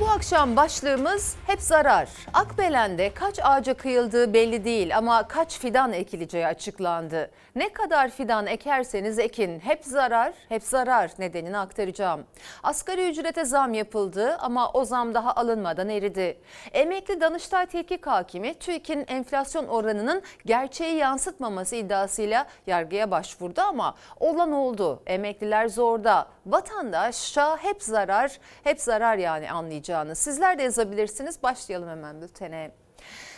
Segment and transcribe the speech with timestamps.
[0.00, 2.08] Bu akşam başlığımız hep zarar.
[2.34, 7.30] Akbelen'de kaç ağaca kıyıldığı belli değil ama kaç fidan ekileceği açıklandı.
[7.54, 12.24] Ne kadar fidan ekerseniz ekin hep zarar, hep zarar nedenini aktaracağım.
[12.62, 16.38] Asgari ücrete zam yapıldı ama o zam daha alınmadan eridi.
[16.72, 25.02] Emekli Danıştay Tetkik Hakimi TÜİK'in enflasyon oranının gerçeği yansıtmaması iddiasıyla yargıya başvurdu ama olan oldu.
[25.06, 26.35] Emekliler zorda.
[26.46, 30.16] Vatandaşa hep zarar, hep zarar yani anlayacağını.
[30.16, 31.42] Sizler de yazabilirsiniz.
[31.42, 32.70] Başlayalım hemen bültene.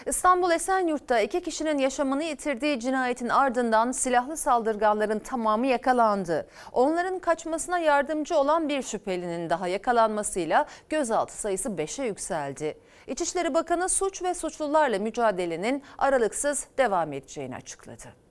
[0.07, 6.49] İstanbul Esenyurt'ta iki kişinin yaşamını yitirdiği cinayetin ardından silahlı saldırganların tamamı yakalandı.
[6.73, 12.79] Onların kaçmasına yardımcı olan bir şüphelinin daha yakalanmasıyla gözaltı sayısı 5'e yükseldi.
[13.07, 18.28] İçişleri Bakanı suç ve suçlularla mücadelenin aralıksız devam edeceğini açıkladı.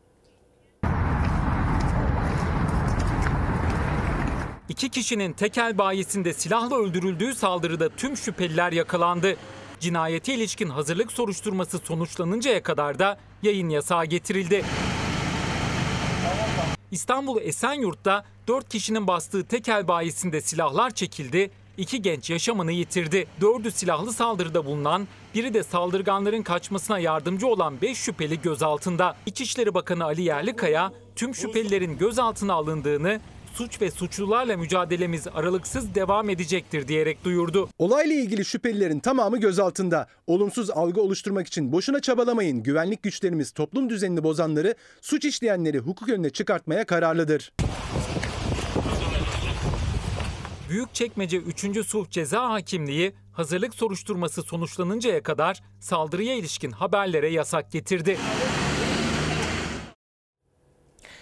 [4.70, 9.36] İki kişinin tekel bayisinde silahla öldürüldüğü saldırıda tüm şüpheliler yakalandı.
[9.80, 14.64] Cinayete ilişkin hazırlık soruşturması sonuçlanıncaya kadar da yayın yasağı getirildi.
[16.92, 23.28] İstanbul Esenyurt'ta 4 kişinin bastığı tekel bayisinde silahlar çekildi, iki genç yaşamını yitirdi.
[23.42, 29.16] Dördü silahlı saldırıda bulunan, biri de saldırganların kaçmasına yardımcı olan 5 şüpheli gözaltında.
[29.26, 33.20] İçişleri Bakanı Ali Yerlikaya tüm şüphelilerin gözaltına alındığını,
[33.58, 37.69] suç ve suçlularla mücadelemiz aralıksız devam edecektir diyerek duyurdu.
[37.77, 40.08] Olayla ilgili şüphelilerin tamamı gözaltında.
[40.27, 42.64] Olumsuz algı oluşturmak için boşuna çabalamayın.
[42.64, 47.53] Güvenlik güçlerimiz toplum düzenini bozanları, suç işleyenleri hukuk önüne çıkartmaya kararlıdır.
[50.69, 51.86] Büyükçekmece 3.
[51.88, 58.17] Sulh Ceza Hakimliği hazırlık soruşturması sonuçlanıncaya kadar saldırıya ilişkin haberlere yasak getirdi.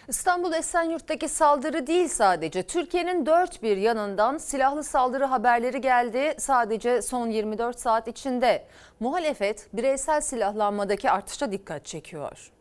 [0.08, 2.64] İstanbul Esenyurt'taki saldırı değil sadece.
[2.64, 8.68] Türkiye'nin dört bir yanından silahlı saldırı haberleri geldi sadece son 24 saat içinde.
[9.00, 12.52] Muhalefet bireysel silahlanmadaki artışa dikkat çekiyor.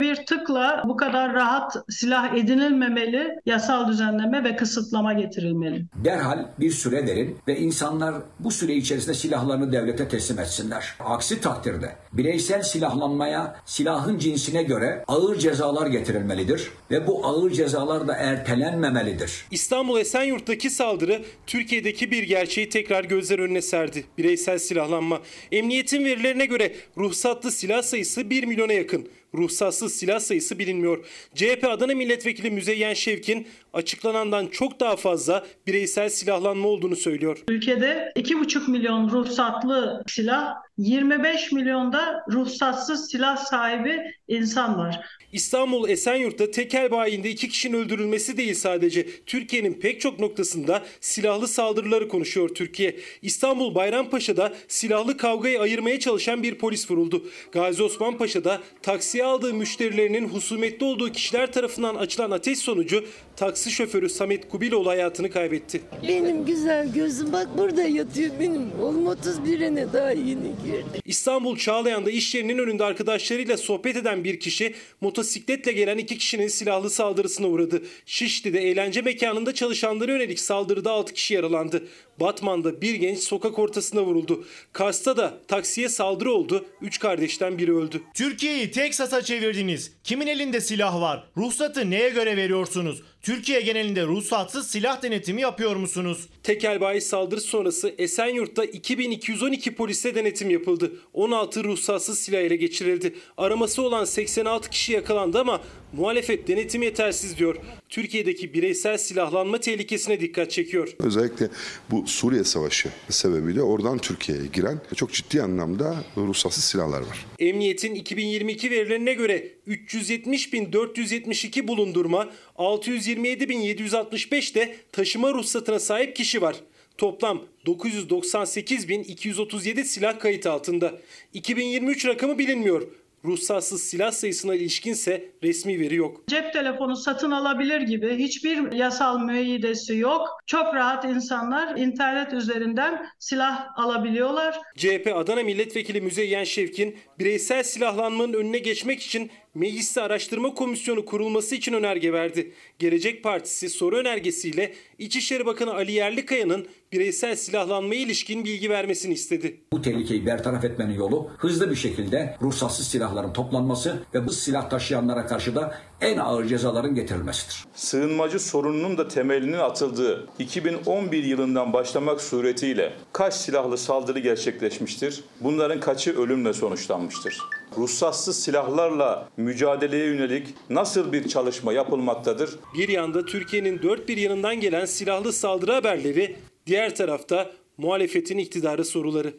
[0.00, 5.84] Bir tıkla bu kadar rahat silah edinilmemeli, yasal düzenleme ve kısıtlama getirilmeli.
[6.04, 10.94] Derhal bir süre verin ve insanlar bu süre içerisinde silahlarını devlete teslim etsinler.
[11.00, 18.14] Aksi takdirde bireysel silahlanmaya silahın cinsine göre ağır cezalar getirilmelidir ve bu ağır cezalar da
[18.14, 19.44] ertelenmemelidir.
[19.50, 24.04] İstanbul Esenyurt'taki saldırı Türkiye'deki bir gerçeği tekrar gözler önüne serdi.
[24.18, 25.20] Bireysel silahlanma.
[25.52, 31.04] Emniyetin verilerine göre ruhsatlı silah sayısı 1 milyona yakın ruhsatsız silah sayısı bilinmiyor.
[31.34, 37.38] CHP Adana Milletvekili Müzeyyen Şevkin açıklanandan çok daha fazla bireysel silahlanma olduğunu söylüyor.
[37.48, 45.00] Ülkede 2,5 milyon ruhsatlı silah, 25 milyonda ruhsatsız silah sahibi insan var.
[45.32, 49.06] İstanbul Esenyurt'ta tekel bayinde iki kişinin öldürülmesi değil sadece.
[49.26, 52.96] Türkiye'nin pek çok noktasında silahlı saldırıları konuşuyor Türkiye.
[53.22, 57.24] İstanbul Bayrampaşa'da silahlı kavgayı ayırmaya çalışan bir polis vuruldu.
[57.52, 63.04] Gazi Osman Paşa'da taksiye aldığı müşterilerinin husumetli olduğu kişiler tarafından açılan ateş sonucu
[63.36, 65.80] taksi şoförü Samet Kubiloğlu hayatını kaybetti.
[66.08, 70.63] Benim güzel gözüm bak burada yatıyor benim oğlum 31'ine daha yeni.
[71.04, 76.90] İstanbul Çağlayan'da iş yerinin önünde arkadaşlarıyla sohbet eden bir kişi motosikletle gelen iki kişinin silahlı
[76.90, 77.82] saldırısına uğradı.
[78.06, 81.84] Şişli'de eğlence mekanında çalışanlara yönelik saldırıda 6 kişi yaralandı.
[82.20, 84.44] Batman'da bir genç sokak ortasında vuruldu.
[84.72, 86.66] Kars'ta da taksiye saldırı oldu.
[86.80, 88.02] Üç kardeşten biri öldü.
[88.14, 89.92] Türkiye'yi Teksas'a çevirdiniz.
[90.04, 91.24] Kimin elinde silah var?
[91.36, 93.02] Ruhsatı neye göre veriyorsunuz?
[93.22, 96.28] Türkiye genelinde ruhsatsız silah denetimi yapıyor musunuz?
[96.42, 100.92] Tekel bayi saldırısı sonrası Esenyurt'ta 2212 polise denetim yapıldı.
[101.12, 103.14] 16 ruhsatsız silah ele geçirildi.
[103.36, 105.60] Araması olan 86 kişi yakalandı ama
[105.96, 107.56] muhalefet denetim yetersiz diyor.
[107.88, 110.96] Türkiye'deki bireysel silahlanma tehlikesine dikkat çekiyor.
[110.98, 111.48] Özellikle
[111.90, 117.26] bu Suriye Savaşı sebebiyle oradan Türkiye'ye giren çok ciddi anlamda ruhsatsız silahlar var.
[117.38, 126.56] Emniyetin 2022 verilerine göre 370.472 bulundurma, 627.765 de taşıma ruhsatına sahip kişi var.
[126.98, 131.00] Toplam 998.237 silah kayıt altında.
[131.34, 132.82] 2023 rakamı bilinmiyor.
[133.24, 136.28] Ruhsatsız silah sayısına ilişkinse resmi veri yok.
[136.28, 140.28] Cep telefonu satın alabilir gibi hiçbir yasal müeyyidesi yok.
[140.46, 144.58] Çok rahat insanlar internet üzerinden silah alabiliyorlar.
[144.76, 151.72] CHP Adana Milletvekili Müzeyyen Şevkin bireysel silahlanmanın önüne geçmek için Mecliste Araştırma Komisyonu kurulması için
[151.72, 152.52] önerge verdi.
[152.78, 159.60] Gelecek Partisi soru önergesiyle İçişleri Bakanı Ali Yerlikaya'nın bireysel silahlanmaya ilişkin bilgi vermesini istedi.
[159.72, 165.26] Bu tehlikeyi bertaraf etmenin yolu hızlı bir şekilde ruhsatsız silahların toplanması ve bu silah taşıyanlara
[165.26, 167.64] karşı da en ağır cezaların getirilmesidir.
[167.74, 175.24] Sığınmacı sorununun da temelinin atıldığı 2011 yılından başlamak suretiyle kaç silahlı saldırı gerçekleşmiştir?
[175.40, 177.38] Bunların kaçı ölümle sonuçlanmıştır?
[177.78, 182.50] Ruhsatsız silahlarla mücadeleye yönelik nasıl bir çalışma yapılmaktadır?
[182.78, 186.36] Bir yanda Türkiye'nin dört bir yanından gelen silahlı saldırı haberleri,
[186.66, 189.34] diğer tarafta muhalefetin iktidarı soruları.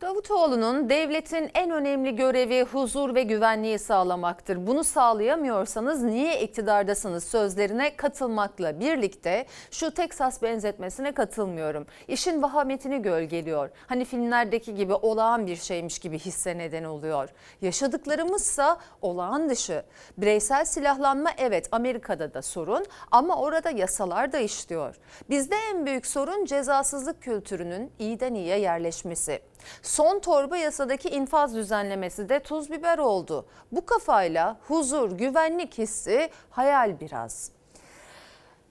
[0.00, 4.66] Davutoğlu'nun devletin en önemli görevi huzur ve güvenliği sağlamaktır.
[4.66, 11.86] Bunu sağlayamıyorsanız niye iktidardasınız sözlerine katılmakla birlikte şu Teksas benzetmesine katılmıyorum.
[12.08, 13.70] İşin vahametini gölgeliyor.
[13.86, 17.28] Hani filmlerdeki gibi olağan bir şeymiş gibi hisse neden oluyor.
[17.60, 19.82] Yaşadıklarımızsa olağan dışı.
[20.18, 24.96] Bireysel silahlanma evet Amerika'da da sorun ama orada yasalar da işliyor.
[25.30, 29.40] Bizde en büyük sorun cezasızlık kültürünün iyiden iyiye yerleşmesi.
[29.82, 33.46] Son torba yasadaki infaz düzenlemesi de tuz biber oldu.
[33.72, 37.50] Bu kafayla huzur, güvenlik hissi hayal biraz.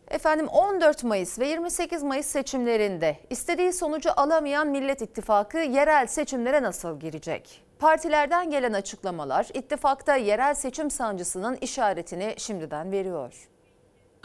[0.07, 6.99] Efendim 14 Mayıs ve 28 Mayıs seçimlerinde istediği sonucu alamayan Millet İttifakı yerel seçimlere nasıl
[6.99, 7.63] girecek?
[7.79, 13.49] Partilerden gelen açıklamalar ittifakta yerel seçim sancısının işaretini şimdiden veriyor.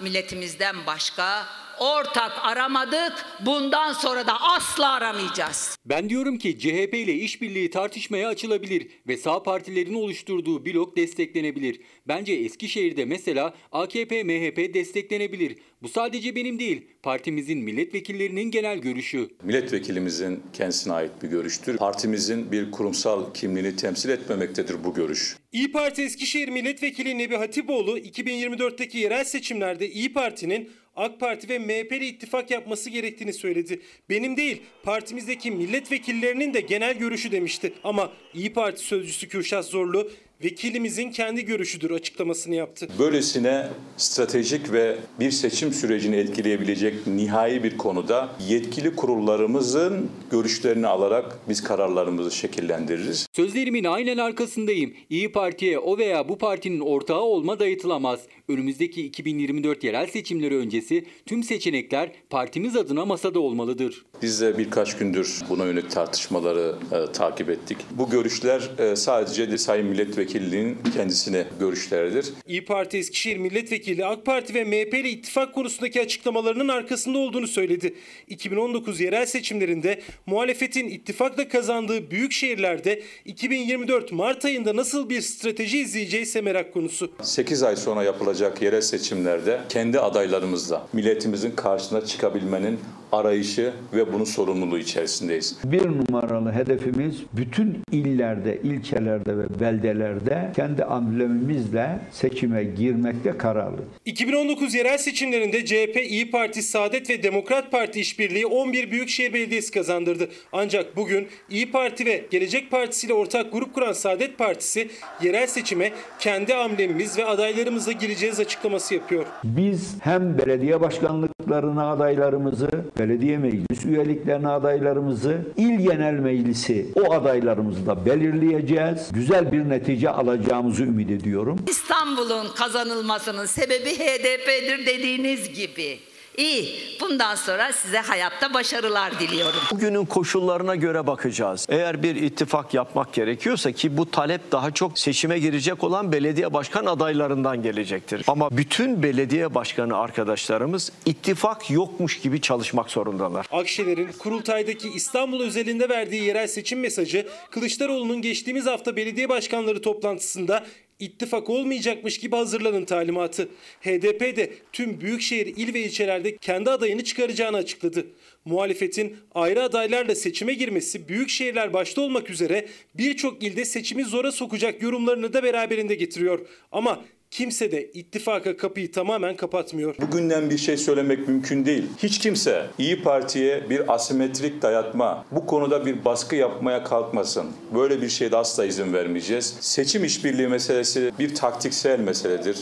[0.01, 1.47] Milletimizden başka
[1.81, 3.27] ortak aramadık.
[3.47, 5.79] Bundan sonra da asla aramayacağız.
[5.85, 11.81] Ben diyorum ki CHP ile işbirliği tartışmaya açılabilir ve sağ partilerin oluşturduğu blok desteklenebilir.
[12.09, 15.57] Bence Eskişehir'de mesela AKP MHP desteklenebilir.
[15.83, 19.29] Bu sadece benim değil, partimizin milletvekillerinin genel görüşü.
[19.43, 21.77] Milletvekilimizin kendisine ait bir görüştür.
[21.77, 25.37] Partimizin bir kurumsal kimliğini temsil etmemektedir bu görüş.
[25.53, 31.93] İyi Parti Eskişehir Milletvekili Nebi Hatipoğlu 2024'teki yerel seçimlerde İyi Parti'nin AK Parti ve MHP
[31.93, 33.81] ile ittifak yapması gerektiğini söyledi.
[34.11, 37.73] Benim değil, partimizdeki milletvekillerinin de genel görüşü demişti.
[37.85, 40.11] Ama İyi Parti sözcüsü Kürşat Zorlu
[40.45, 42.89] vekilimizin kendi görüşüdür açıklamasını yaptı.
[42.99, 51.63] Böylesine stratejik ve bir seçim sürecini etkileyebilecek nihai bir konuda yetkili kurullarımızın görüşlerini alarak biz
[51.63, 53.27] kararlarımızı şekillendiririz.
[53.33, 54.93] Sözlerimin aynen arkasındayım.
[55.11, 58.21] İyi Parti'ye o veya bu partinin ortağı olma dayatılamaz.
[58.49, 64.05] Önümüzdeki 2024 yerel seçimleri öncesi tüm seçenekler partimiz adına masada olmalıdır.
[64.23, 67.79] Biz de birkaç gündür buna yönelik tartışmaları e, takip ettik.
[67.91, 69.87] Bu görüşler e, sadece Sayın
[70.35, 72.27] Milletvekilliğinin kendisine görüşleridir.
[72.47, 77.95] İyi Parti Eskişehir Milletvekili AK Parti ve MHP ile ittifak konusundaki açıklamalarının arkasında olduğunu söyledi.
[78.29, 86.23] 2019 yerel seçimlerinde muhalefetin ittifakla kazandığı büyük şehirlerde 2024 Mart ayında nasıl bir strateji izleyeceği
[86.23, 87.13] ise merak konusu.
[87.23, 92.81] 8 ay sonra yapılacak yerel seçimlerde kendi adaylarımızla milletimizin karşısına çıkabilmenin
[93.13, 95.59] arayışı ve bunun sorumluluğu içerisindeyiz.
[95.65, 103.81] Bir numaralı hedefimiz bütün illerde, ilçelerde ve beldelerde kendi amblemimizle seçime girmekte kararlı.
[104.05, 110.29] 2019 yerel seçimlerinde CHP, İyi Parti, Saadet ve Demokrat Parti işbirliği 11 büyükşehir belediyesi kazandırdı.
[110.53, 114.89] Ancak bugün İyi Parti ve Gelecek Partisi ile ortak grup kuran Saadet Partisi
[115.23, 119.27] yerel seçime kendi amblemimiz ve adaylarımızla gireceğiz açıklaması yapıyor.
[119.45, 122.71] Biz hem belediye başkanlıklarına adaylarımızı,
[123.03, 129.13] belediye meclis üyeliklerine adaylarımızı, il genel meclisi o adaylarımızı da belirleyeceğiz.
[129.13, 131.59] Güzel bir netice alacağımızı ümit ediyorum.
[131.69, 135.99] İstanbul'un kazanılmasının sebebi HDP'dir dediğiniz gibi.
[136.37, 136.75] İyi.
[137.01, 139.61] Bundan sonra size hayatta başarılar diliyorum.
[139.71, 141.67] Bugünün koşullarına göre bakacağız.
[141.69, 146.87] Eğer bir ittifak yapmak gerekiyorsa ki bu talep daha çok seçime girecek olan belediye başkan
[146.87, 148.25] adaylarından gelecektir.
[148.27, 153.47] Ama bütün belediye başkanı arkadaşlarımız ittifak yokmuş gibi çalışmak zorundalar.
[153.51, 160.65] Akşener'in kurultaydaki İstanbul özelinde verdiği yerel seçim mesajı Kılıçdaroğlu'nun geçtiğimiz hafta belediye başkanları toplantısında
[161.05, 163.49] ittifak olmayacakmış gibi hazırlanın talimatı.
[163.81, 168.07] HDP de tüm büyükşehir il ve ilçelerde kendi adayını çıkaracağını açıkladı.
[168.45, 174.83] Muhalefetin ayrı adaylarla seçime girmesi büyük şehirler başta olmak üzere birçok ilde seçimi zora sokacak
[174.83, 176.47] yorumlarını da beraberinde getiriyor.
[176.73, 179.95] Ama kimse de ittifaka kapıyı tamamen kapatmıyor.
[180.01, 181.85] Bugünden bir şey söylemek mümkün değil.
[181.99, 187.47] Hiç kimse İyi Parti'ye bir asimetrik dayatma, bu konuda bir baskı yapmaya kalkmasın.
[187.75, 189.57] Böyle bir şeyde asla izin vermeyeceğiz.
[189.61, 192.57] Seçim işbirliği meselesi bir taktiksel meseledir.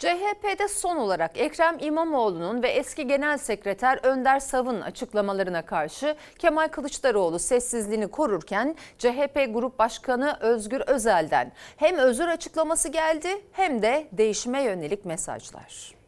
[0.00, 7.38] CHP'de son olarak Ekrem İmamoğlu'nun ve eski Genel Sekreter Önder Sav'ın açıklamalarına karşı Kemal Kılıçdaroğlu
[7.38, 15.04] sessizliğini korurken CHP Grup Başkanı Özgür Özel'den hem özür açıklaması geldi hem de değişime yönelik
[15.04, 15.99] mesajlar.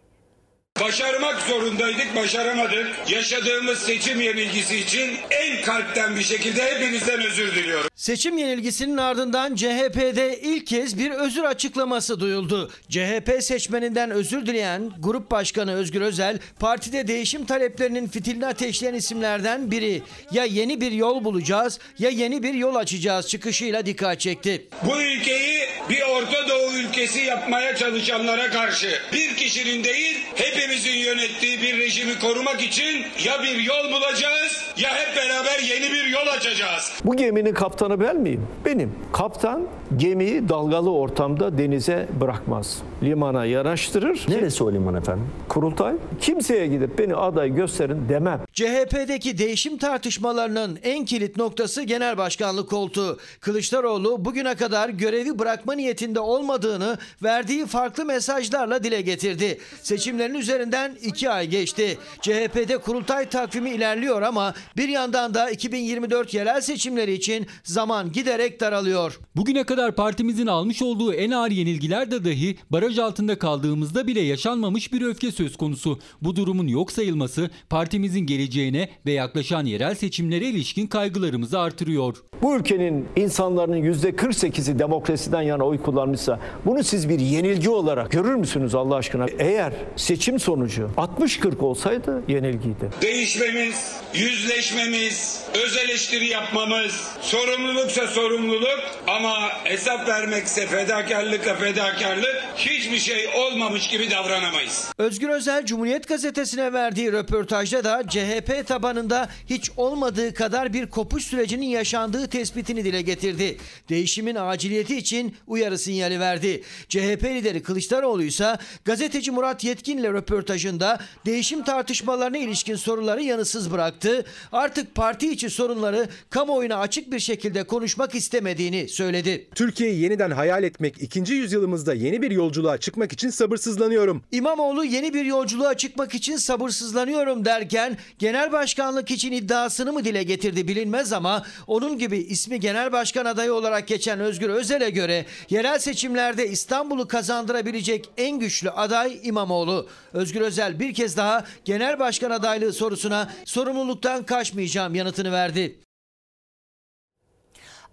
[0.82, 2.86] Başarmak zorundaydık, başaramadık.
[3.08, 7.90] Yaşadığımız seçim yenilgisi için en kalpten bir şekilde hepinizden özür diliyorum.
[7.94, 12.70] Seçim yenilgisinin ardından CHP'de ilk kez bir özür açıklaması duyuldu.
[12.88, 20.02] CHP seçmeninden özür dileyen Grup Başkanı Özgür Özel, partide değişim taleplerinin fitilini ateşleyen isimlerden biri.
[20.32, 24.68] Ya yeni bir yol bulacağız ya yeni bir yol açacağız çıkışıyla dikkat çekti.
[24.86, 31.78] Bu ülkeyi bir Orta Doğu ülkesi yapmaya çalışanlara karşı bir kişinin değil hepimizin yönettiği bir
[31.78, 36.92] rejimi korumak için ya bir yol bulacağız ya hep beraber yeni bir yol açacağız.
[37.04, 38.46] Bu geminin kaptanı ben miyim?
[38.64, 38.94] Benim.
[39.12, 42.78] Kaptan gemiyi dalgalı ortamda denize bırakmaz.
[43.02, 44.24] Limana yanaştırır.
[44.28, 45.26] Neresi o liman efendim?
[45.48, 45.94] Kurultay.
[46.20, 48.40] Kimseye gidip beni aday gösterin demem.
[48.52, 53.18] CHP'deki değişim tartışmalarının en kilit noktası genel başkanlık koltuğu.
[53.40, 59.58] Kılıçdaroğlu bugüne kadar görevi bırakma niyetinde olmadığını verdiği farklı mesajlarla dile getirdi.
[59.82, 61.98] Seçimlerin üzerinden iki ay geçti.
[62.20, 69.20] CHP'de kurultay takvimi ilerliyor ama bir yandan da 2024 yerel seçimleri için zaman giderek daralıyor.
[69.36, 75.02] Bugüne kadar partimizin almış olduğu en ağır yenilgilerde dahi baraj altında kaldığımızda bile yaşanmamış bir
[75.02, 75.98] öfke söz konusu.
[76.22, 82.16] Bu durumun yok sayılması partimizin geleceğine ve yaklaşan yerel seçimlere ilişkin kaygılarımızı artırıyor.
[82.42, 88.74] Bu ülkenin insanların %48'i demokrasiden yana oy kullanmışsa bunu siz bir yenilgi olarak görür müsünüz
[88.74, 89.26] Allah aşkına?
[89.38, 92.90] Eğer seçim sonucu 60-40 olsaydı yenilgiydi.
[93.02, 103.88] Değişmemiz, yüzleşmemiz, öz eleştiri yapmamız, sorumluluksa sorumluluk ama hesap vermekse fedakarlıkla fedakarlık hiçbir şey olmamış
[103.88, 104.92] gibi davranamayız.
[104.98, 111.66] Özgür Özel Cumhuriyet Gazetesi'ne verdiği röportajda da CHP tabanında hiç olmadığı kadar bir kopuş sürecinin
[111.66, 113.56] yaşandığı tespitini dile getirdi.
[113.88, 116.62] Değişimin aciliyeti için uyarı sinyali verdi.
[116.88, 124.24] CHP lideri Kılıçdaroğlu ise gazeteci Murat Yetkin'le röportajında değişim tartışmalarına ilişkin soruları yanısız bıraktı.
[124.52, 129.48] Artık parti içi sorunları kamuoyuna açık bir şekilde konuşmak istemediğini söyledi.
[129.54, 134.22] Türkiye'yi yeniden hayal etmek ikinci yüzyılımızda yeni bir yolculuğa çıkmak için sabırsızlanıyorum.
[134.32, 140.68] İmamoğlu yeni bir yolculuğa çıkmak için sabırsızlanıyorum derken genel başkanlık için iddiasını mı dile getirdi
[140.68, 146.48] bilinmez ama onun gibi ismi genel başkan adayı olarak geçen Özgür Özel'e göre yerel seçimlerde
[146.48, 149.88] İstanbul'u kazandırabilecek en güçlü aday İmamoğlu.
[150.12, 155.78] Özgür Özel bir kez daha genel başkan adaylığı sorusuna sorumluluktan kaçmayacağım yanıtını verdi.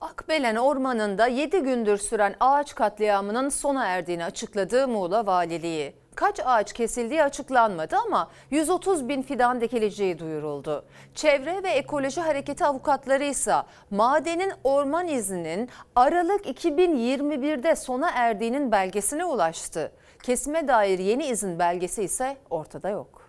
[0.01, 5.98] Akbelen Ormanı'nda 7 gündür süren ağaç katliamının sona erdiğini açıkladı Muğla Valiliği.
[6.19, 10.85] Kaç ağaç kesildiği açıklanmadı ama 130 bin fidan dikileceği duyuruldu.
[11.15, 13.55] Çevre ve Ekoloji Hareketi avukatları ise
[13.91, 19.91] madenin orman izninin Aralık 2021'de sona erdiğinin belgesine ulaştı.
[20.23, 23.21] Kesime dair yeni izin belgesi ise ortada yok.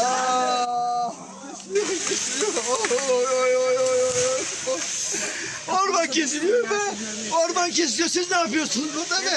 [0.00, 1.03] Orman
[6.14, 6.82] kesiliyor be.
[7.44, 8.08] Orman kesiliyor.
[8.08, 9.34] Siz ne yapıyorsunuz burada be?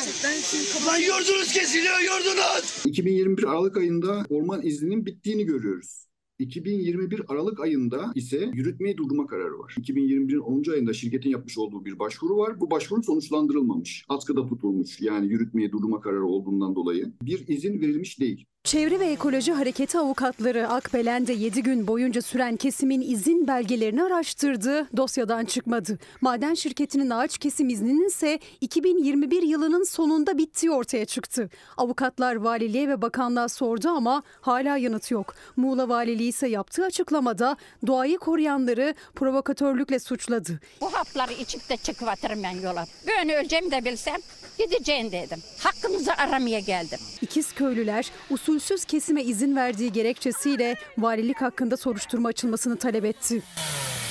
[0.88, 2.86] Lan yurdunuz kesiliyor yurdunuz.
[2.86, 6.07] 2021 Aralık ayında orman izninin bittiğini görüyoruz.
[6.39, 9.75] 2021 Aralık ayında ise yürütmeyi durdurma kararı var.
[9.79, 10.72] 2021'in 10.
[10.72, 12.60] ayında şirketin yapmış olduğu bir başvuru var.
[12.62, 14.05] Bu başvuru sonuçlandırılmamış.
[14.10, 15.01] Askıda tutulmuş.
[15.01, 18.46] Yani yürütmeyi durdurma kararı olduğundan dolayı bir izin verilmiş değil.
[18.67, 24.88] Çevre ve Ekoloji Hareketi avukatları Akbelen'de 7 gün boyunca süren kesimin izin belgelerini araştırdı.
[24.97, 26.00] Dosyadan çıkmadı.
[26.21, 31.50] Maden şirketinin ağaç kesim izninin ise 2021 yılının sonunda bittiği ortaya çıktı.
[31.77, 35.36] Avukatlar valiliğe ve bakanlığa sordu ama hala yanıt yok.
[35.55, 37.57] Muğla Valiliği ise yaptığı açıklamada
[37.88, 40.59] doğayı koruyanları provokatörlükle suçladı.
[40.81, 42.86] Bu hapları içip de çıkıvatırım ben yola.
[43.07, 44.17] Böyle öleceğimi de bilsem
[44.57, 45.39] gideceğim dedim.
[45.59, 47.00] Hakkımızı aramaya geldim.
[47.21, 48.12] İkiz köylüler
[48.58, 53.42] usulsüz kesime izin verdiği gerekçesiyle valilik hakkında soruşturma açılmasını talep etti.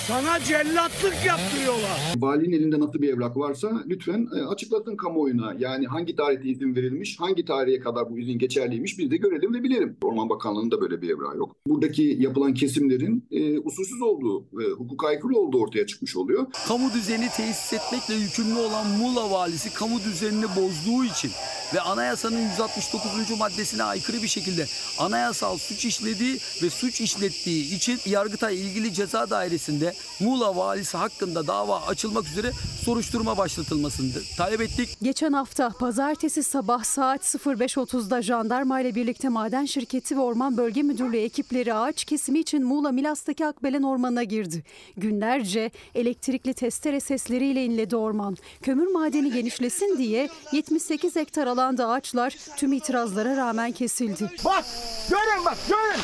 [0.09, 2.15] Sana cellatlık yaptırıyorlar.
[2.17, 5.55] Valinin elinde nasıl bir evrak varsa lütfen e, açıklatın kamuoyuna.
[5.59, 9.63] Yani hangi tarihte izin verilmiş, hangi tarihe kadar bu izin geçerliymiş biz de görelim ve
[9.63, 9.97] bilelim.
[10.03, 11.57] Orman Bakanlığı'nın da böyle bir evrağı yok.
[11.67, 16.47] Buradaki yapılan kesimlerin e, usulsüz olduğu ve hukuka aykırı olduğu ortaya çıkmış oluyor.
[16.69, 21.31] Kamu düzeni tesis etmekle yükümlü olan Muğla valisi kamu düzenini bozduğu için
[21.75, 23.39] ve anayasanın 169.
[23.39, 24.67] maddesine aykırı bir şekilde
[24.99, 31.81] anayasal suç işlediği ve suç işlettiği için Yargıtay ilgili ceza dairesinde Muğla valisi hakkında dava
[31.81, 32.53] açılmak üzere
[32.85, 34.99] soruşturma başlatılmasını talep ettik.
[35.03, 41.19] Geçen hafta pazartesi sabah saat 05.30'da jandarma ile birlikte maden şirketi ve orman bölge müdürlüğü
[41.19, 44.63] ekipleri ağaç kesimi için Muğla Milas'taki Akbelen Ormanı'na girdi.
[44.97, 48.37] Günlerce elektrikli testere sesleriyle inledi orman.
[48.63, 54.31] Kömür madeni genişlesin diye 78 hektar alan alanda ağaçlar tüm itirazlara rağmen kesildi.
[54.45, 54.65] Bak
[55.11, 56.01] görün bak görün.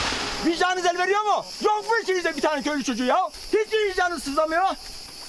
[0.46, 1.44] Vicdanınız el veriyor mu?
[1.64, 3.18] Yok mu içinizde bir tane köylü çocuğu ya?
[3.48, 4.62] Hiç vicdanınız sızlamıyor?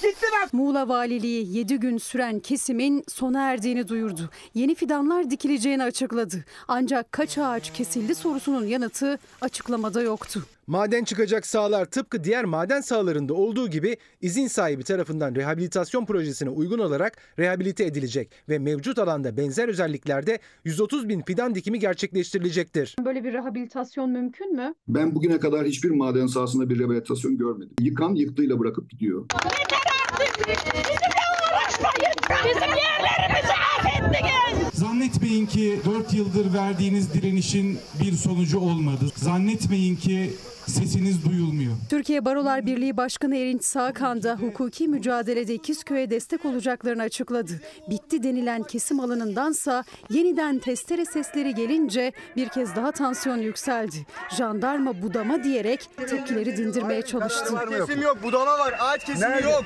[0.02, 0.52] Gitti bak.
[0.52, 4.30] Muğla Valiliği 7 gün süren kesimin sona erdiğini duyurdu.
[4.54, 6.44] Yeni fidanlar dikileceğini açıkladı.
[6.68, 10.46] Ancak kaç ağaç kesildi sorusunun yanıtı açıklamada yoktu.
[10.66, 16.78] Maden çıkacak sahalar tıpkı diğer maden sahalarında olduğu gibi izin sahibi tarafından rehabilitasyon projesine uygun
[16.78, 22.96] olarak rehabilite edilecek ve mevcut alanda benzer özelliklerde 130 bin fidan dikimi gerçekleştirilecektir.
[23.04, 24.74] Böyle bir rehabilitasyon mümkün mü?
[24.88, 27.74] Ben bugüne kadar hiçbir maden sahasında bir rehabilitasyon görmedim.
[27.80, 29.26] Yıkan yıktığıyla bırakıp gidiyor.
[32.44, 34.74] Bizim yerlerimizi affettiniz.
[34.74, 39.04] Zannetmeyin ki 4 yıldır verdiğiniz direnişin bir sonucu olmadı.
[39.16, 40.30] Zannetmeyin ki
[40.66, 41.72] sesiniz duyulmuyor.
[41.90, 47.60] Türkiye Barolar Birliği Başkanı Erinç Sağkan da hukuki mücadelede İkizköy'e destek olacaklarını açıkladı.
[47.90, 53.96] Bitti denilen kesim alanındansa yeniden testere sesleri gelince bir kez daha tansiyon yükseldi.
[54.36, 57.54] Jandarma budama diyerek tepkileri dindirmeye çalıştı.
[57.70, 59.64] Kesim yok, budama var, ağaç kesimi yok.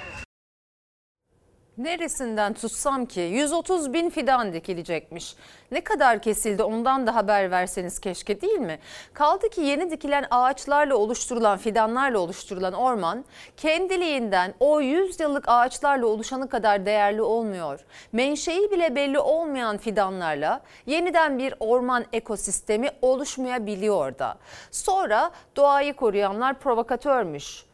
[1.79, 5.37] Neresinden tutsam ki 130 bin fidan dikilecekmiş.
[5.71, 8.79] Ne kadar kesildi ondan da haber verseniz keşke değil mi?
[9.13, 13.25] Kaldı ki yeni dikilen ağaçlarla oluşturulan fidanlarla oluşturulan orman
[13.57, 17.85] kendiliğinden o 100 yıllık ağaçlarla oluşanı kadar değerli olmuyor.
[18.13, 24.39] Menşei bile belli olmayan fidanlarla yeniden bir orman ekosistemi oluşmayabiliyor da.
[24.71, 27.68] Sonra doğayı koruyanlar provokatörmüş.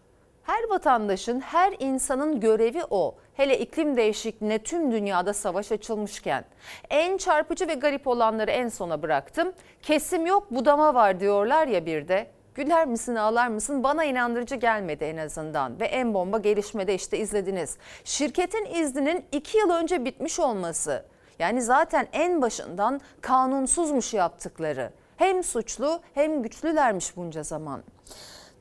[0.45, 3.15] Her vatandaşın, her insanın görevi o.
[3.35, 6.45] Hele iklim değişikliğine tüm dünyada savaş açılmışken.
[6.91, 9.53] En çarpıcı ve garip olanları en sona bıraktım.
[9.83, 12.27] Kesim yok budama var diyorlar ya bir de.
[12.55, 15.81] Güler misin ağlar mısın bana inandırıcı gelmedi en azından.
[15.81, 17.77] Ve en bomba gelişmede işte izlediniz.
[18.05, 21.05] Şirketin izninin 2 yıl önce bitmiş olması.
[21.39, 24.91] Yani zaten en başından kanunsuzmuş yaptıkları.
[25.17, 27.83] Hem suçlu hem güçlülermiş bunca zaman.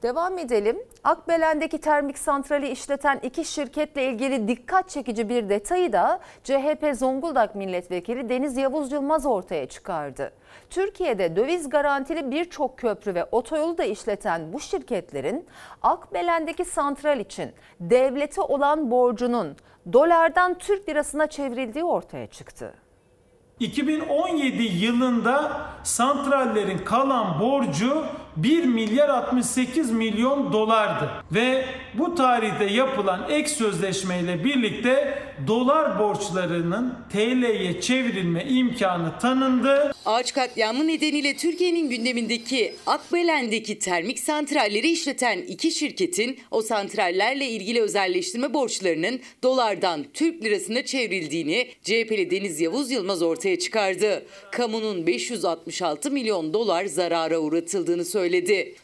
[0.03, 0.77] Devam edelim.
[1.03, 8.29] Akbelen'deki termik santrali işleten iki şirketle ilgili dikkat çekici bir detayı da CHP Zonguldak Milletvekili
[8.29, 10.33] Deniz Yavuz Yılmaz ortaya çıkardı.
[10.69, 15.45] Türkiye'de döviz garantili birçok köprü ve otoyolu da işleten bu şirketlerin
[15.81, 19.55] Akbelen'deki santral için devlete olan borcunun
[19.93, 22.73] dolardan Türk lirasına çevrildiği ortaya çıktı.
[23.59, 28.05] 2017 yılında santrallerin kalan borcu
[28.37, 37.81] 1 milyar 68 milyon dolardı ve bu tarihte yapılan ek sözleşmeyle birlikte dolar borçlarının TL'ye
[37.81, 39.93] çevrilme imkanı tanındı.
[40.05, 48.53] Ağaç katliamı nedeniyle Türkiye'nin gündemindeki Akbelen'deki termik santralleri işleten iki şirketin o santrallerle ilgili özelleştirme
[48.53, 54.25] borçlarının dolardan Türk lirasına çevrildiğini CHP'li Deniz Yavuz Yılmaz ortaya çıkardı.
[54.51, 58.22] Kamunun 566 milyon dolar zarara uğratıldığını söyledi.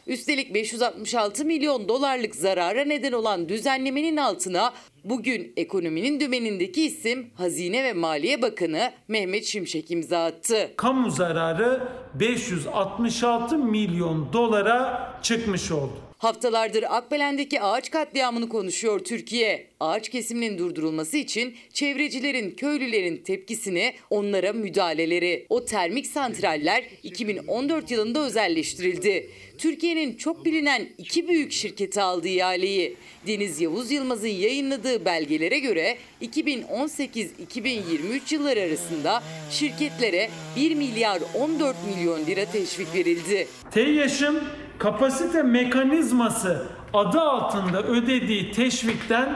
[0.06, 4.72] Üstelik 566 milyon dolarlık zarara neden olan düzenlemenin altına
[5.04, 10.70] Bugün ekonominin dümenindeki isim Hazine ve Maliye Bakanı Mehmet Şimşek imza attı.
[10.76, 16.09] Kamu zararı 566 milyon dolara çıkmış oldu.
[16.20, 19.66] Haftalardır Akbelen'deki ağaç katliamını konuşuyor Türkiye.
[19.80, 25.46] Ağaç kesiminin durdurulması için çevrecilerin, köylülerin tepkisini, onlara müdahaleleri.
[25.48, 29.30] O termik santraller 2014 yılında özelleştirildi.
[29.58, 32.96] Türkiye'nin çok bilinen iki büyük şirketi aldı ihaleyi.
[33.26, 42.44] Deniz Yavuz Yılmaz'ın yayınladığı belgelere göre 2018-2023 yılları arasında şirketlere 1 milyar 14 milyon lira
[42.44, 43.48] teşvik verildi.
[43.70, 44.42] TEİAŞ'ın
[44.80, 49.28] kapasite mekanizması adı altında ödediği teşvikten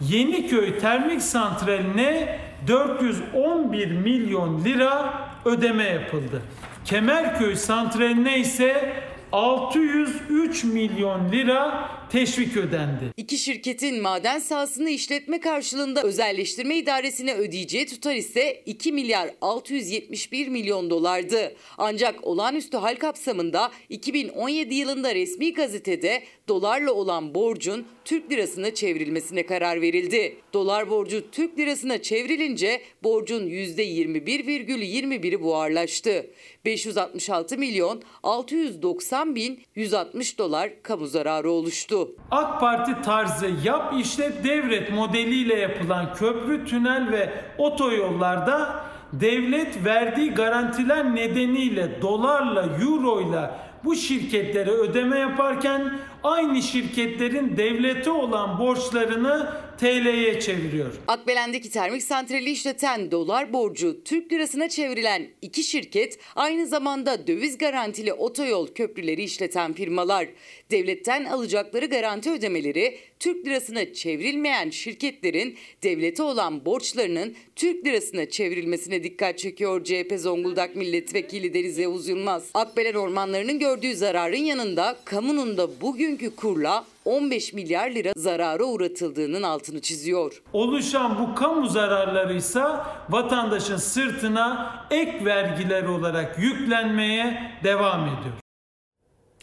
[0.00, 6.42] Yeniköy Termik Santrali'ne 411 milyon lira ödeme yapıldı.
[6.84, 8.92] Kemerköy Santrali'ne ise
[9.32, 13.12] 603 milyon lira teşvik ödendi.
[13.16, 20.90] İki şirketin maden sahasını işletme karşılığında özelleştirme idaresine ödeyeceği tutar ise 2 milyar 671 milyon
[20.90, 21.54] dolardı.
[21.78, 29.80] Ancak olağanüstü hal kapsamında 2017 yılında resmi gazetede dolarla olan borcun Türk lirasına çevrilmesine karar
[29.80, 30.36] verildi.
[30.52, 36.26] Dolar borcu Türk lirasına çevrilince borcun %21,21'i buharlaştı.
[36.64, 42.03] 566 milyon 690 bin 160 dolar kamu zararı oluştu.
[42.30, 51.14] AK Parti tarzı yap işlet devret modeliyle yapılan köprü, tünel ve otoyollarda devlet verdiği garantiler
[51.14, 55.92] nedeniyle dolarla, euroyla bu şirketlere ödeme yaparken
[56.24, 60.94] aynı şirketlerin devlete olan borçlarını TL'ye çeviriyor.
[61.08, 68.12] Akbelen'deki termik santrali işleten dolar borcu Türk lirasına çevrilen iki şirket aynı zamanda döviz garantili
[68.12, 70.28] otoyol köprüleri işleten firmalar.
[70.70, 79.38] Devletten alacakları garanti ödemeleri Türk lirasına çevrilmeyen şirketlerin devlete olan borçlarının Türk lirasına çevrilmesine dikkat
[79.38, 82.50] çekiyor CHP Zonguldak Milletvekili Deniz Yavuz Yılmaz.
[82.54, 85.80] Akbelen ormanlarının gördüğü zararın yanında kamunun da
[86.14, 90.42] bugünkü kurla 15 milyar lira zarara uğratıldığının altını çiziyor.
[90.52, 92.64] Oluşan bu kamu zararları ise
[93.10, 98.34] vatandaşın sırtına ek vergiler olarak yüklenmeye devam ediyor.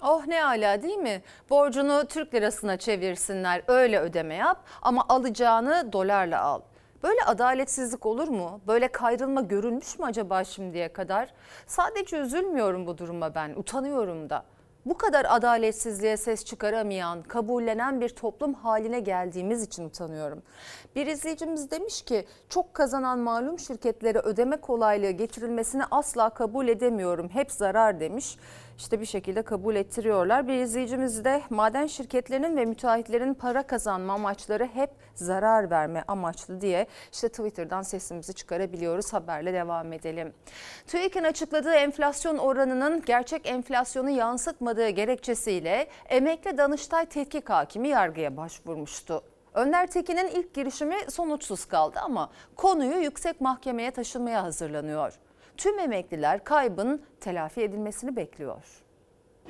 [0.04, 1.22] Oh ne ala değil mi?
[1.50, 6.62] Borcunu Türk lirasına çevirsinler öyle ödeme yap ama alacağını dolarla al.
[7.04, 8.62] Böyle adaletsizlik olur mu?
[8.68, 11.34] Böyle kayrılma görülmüş mü acaba şimdiye kadar?
[11.68, 14.46] Sadece üzülmüyorum bu duruma ben, utanıyorum da.
[14.86, 20.44] Bu kadar adaletsizliğe ses çıkaramayan, kabullenen bir toplum haline geldiğimiz için utanıyorum.
[20.96, 27.30] Bir izleyicimiz demiş ki çok kazanan malum şirketlere ödeme kolaylığı getirilmesini asla kabul edemiyorum.
[27.30, 28.38] Hep zarar demiş.
[28.82, 30.48] İşte bir şekilde kabul ettiriyorlar.
[30.48, 36.88] Bir izleyicimiz de maden şirketlerinin ve müteahhitlerin para kazanma amaçları hep zarar verme amaçlı diye
[37.14, 39.14] işte Twitter'dan sesimizi çıkarabiliyoruz.
[39.14, 40.34] Haberle devam edelim.
[40.88, 49.24] TÜİK'in açıkladığı enflasyon oranının gerçek enflasyonu yansıtmadığı gerekçesiyle emekli Danıştay Tetkik Hakimi yargıya başvurmuştu.
[49.54, 55.14] Önder Tekin'in ilk girişimi sonuçsuz kaldı ama konuyu yüksek mahkemeye taşınmaya hazırlanıyor.
[55.62, 58.64] Tüm emekliler kaybın telafi edilmesini bekliyor.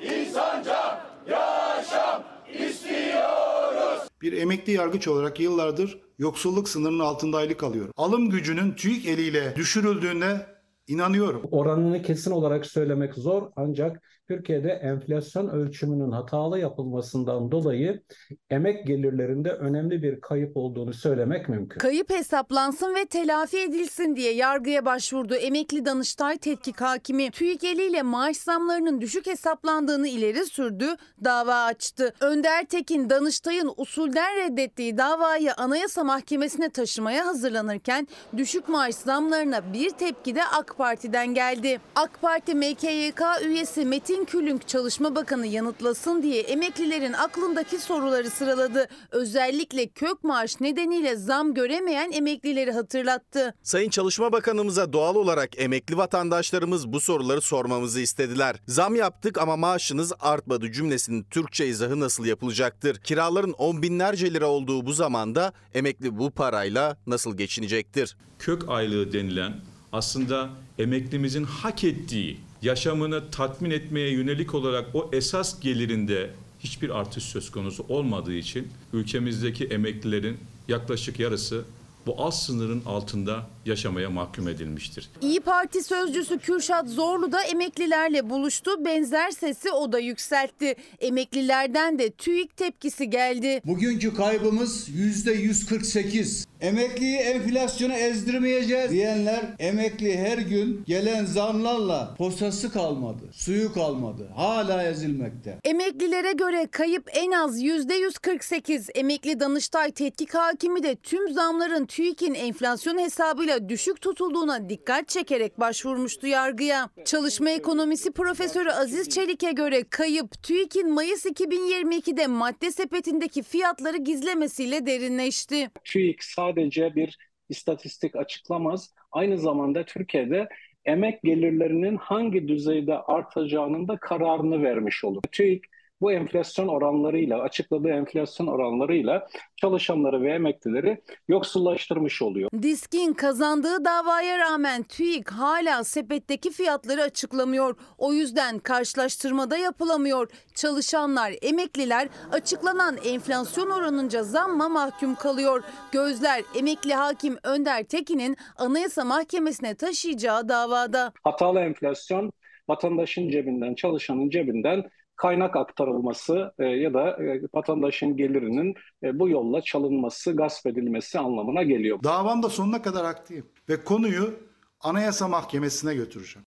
[0.00, 2.22] İnsanca yaşam
[2.54, 4.08] istiyoruz.
[4.22, 7.92] Bir emekli yargıç olarak yıllardır yoksulluk sınırının altında aylık alıyorum.
[7.96, 10.46] Alım gücünün TÜİK eliyle düşürüldüğüne
[10.86, 11.48] inanıyorum.
[11.50, 18.02] Oranını kesin olarak söylemek zor ancak Türkiye'de enflasyon ölçümünün hatalı yapılmasından dolayı
[18.50, 21.78] emek gelirlerinde önemli bir kayıp olduğunu söylemek mümkün.
[21.78, 25.34] Kayıp hesaplansın ve telafi edilsin diye yargıya başvurdu.
[25.34, 30.86] Emekli Danıştay Tetkik Hakimi TÜİK eliyle maaş zamlarının düşük hesaplandığını ileri sürdü,
[31.24, 32.14] dava açtı.
[32.20, 40.34] Önder Tekin Danıştay'ın usulden reddettiği davayı Anayasa Mahkemesi'ne taşımaya hazırlanırken düşük maaş zamlarına bir tepki
[40.34, 41.80] de AK Parti'den geldi.
[41.94, 48.88] AK Parti MKYK üyesi Metin Külünk Çalışma Bakanı yanıtlasın diye emeklilerin aklındaki soruları sıraladı.
[49.10, 53.54] Özellikle kök maaş nedeniyle zam göremeyen emeklileri hatırlattı.
[53.62, 58.56] Sayın Çalışma Bakanımıza doğal olarak emekli vatandaşlarımız bu soruları sormamızı istediler.
[58.68, 62.96] Zam yaptık ama maaşınız artmadı cümlesinin Türkçe izahı nasıl yapılacaktır?
[62.96, 68.16] Kiraların on binlerce lira olduğu bu zamanda emekli bu parayla nasıl geçinecektir?
[68.38, 69.52] Kök aylığı denilen
[69.92, 77.50] aslında emeklimizin hak ettiği yaşamını tatmin etmeye yönelik olarak o esas gelirinde hiçbir artış söz
[77.50, 81.64] konusu olmadığı için ülkemizdeki emeklilerin yaklaşık yarısı
[82.06, 85.10] bu alt sınırın altında yaşamaya mahkum edilmiştir.
[85.20, 88.84] İyi Parti sözcüsü Kürşat Zorlu da emeklilerle buluştu.
[88.84, 90.74] Benzer sesi o da yükseltti.
[91.00, 93.60] Emeklilerden de TÜİK tepkisi geldi.
[93.64, 96.46] Bugünkü kaybımız yüzde 148.
[96.60, 104.28] Emekliyi enflasyona ezdirmeyeceğiz diyenler emekli her gün gelen zamlarla posası kalmadı, suyu kalmadı.
[104.36, 105.58] Hala ezilmekte.
[105.64, 108.88] Emeklilere göre kayıp en az yüzde 148.
[108.94, 116.26] Emekli Danıştay Tetkik Hakimi de tüm zamların TÜİK'in enflasyon hesabıyla düşük tutulduğuna dikkat çekerek başvurmuştu
[116.26, 116.90] yargıya.
[117.04, 125.70] Çalışma ekonomisi profesörü Aziz Çelik'e göre kayıp TÜİK'in Mayıs 2022'de madde sepetindeki fiyatları gizlemesiyle derinleşti.
[125.84, 128.90] TÜİK sadece bir istatistik açıklamaz.
[129.12, 130.48] Aynı zamanda Türkiye'de
[130.84, 135.22] emek gelirlerinin hangi düzeyde artacağının da kararını vermiş olur.
[135.32, 135.64] TÜİK
[136.02, 142.50] bu enflasyon oranlarıyla, açıkladığı enflasyon oranlarıyla çalışanları ve emeklileri yoksullaştırmış oluyor.
[142.62, 147.76] Diskin kazandığı davaya rağmen TÜİK hala sepetteki fiyatları açıklamıyor.
[147.98, 150.28] O yüzden karşılaştırmada yapılamıyor.
[150.54, 155.62] Çalışanlar, emekliler açıklanan enflasyon oranınca zamma mahkum kalıyor.
[155.92, 161.12] Gözler emekli hakim Önder Tekin'in Anayasa Mahkemesi'ne taşıyacağı davada.
[161.24, 162.32] Hatalı enflasyon
[162.68, 164.84] vatandaşın cebinden, çalışanın cebinden
[165.22, 171.62] kaynak aktarılması e, ya da e, vatandaşın gelirinin e, bu yolla çalınması, gasp edilmesi anlamına
[171.62, 172.02] geliyor.
[172.04, 174.34] Davam da sonuna kadar haklıyım ve konuyu
[174.80, 176.46] Anayasa Mahkemesi'ne götüreceğim.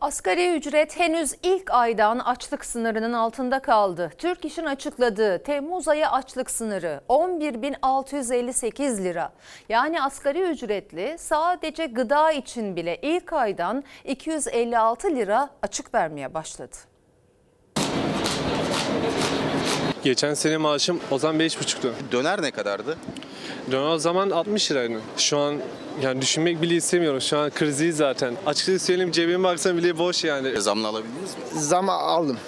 [0.00, 4.12] Asgari ücret henüz ilk aydan açlık sınırının altında kaldı.
[4.18, 9.32] Türk İş'in açıkladığı Temmuz ayı açlık sınırı 11.658 lira.
[9.68, 16.76] Yani asgari ücretli sadece gıda için bile ilk aydan 256 lira açık vermeye başladı.
[20.04, 21.92] Geçen sene maaşım o zaman 5,5'tu.
[22.12, 22.98] Döner ne kadardı?
[23.70, 25.00] Döner o zaman 60 liraydı.
[25.16, 25.56] Şu an
[26.02, 27.20] yani düşünmek bile istemiyorum.
[27.20, 28.34] Şu an krizi zaten.
[28.46, 30.60] Açıkçası söyleyeyim cebime baksam bile boş yani.
[30.60, 31.60] Zamla alabildiniz mi?
[31.60, 32.38] Zam aldım.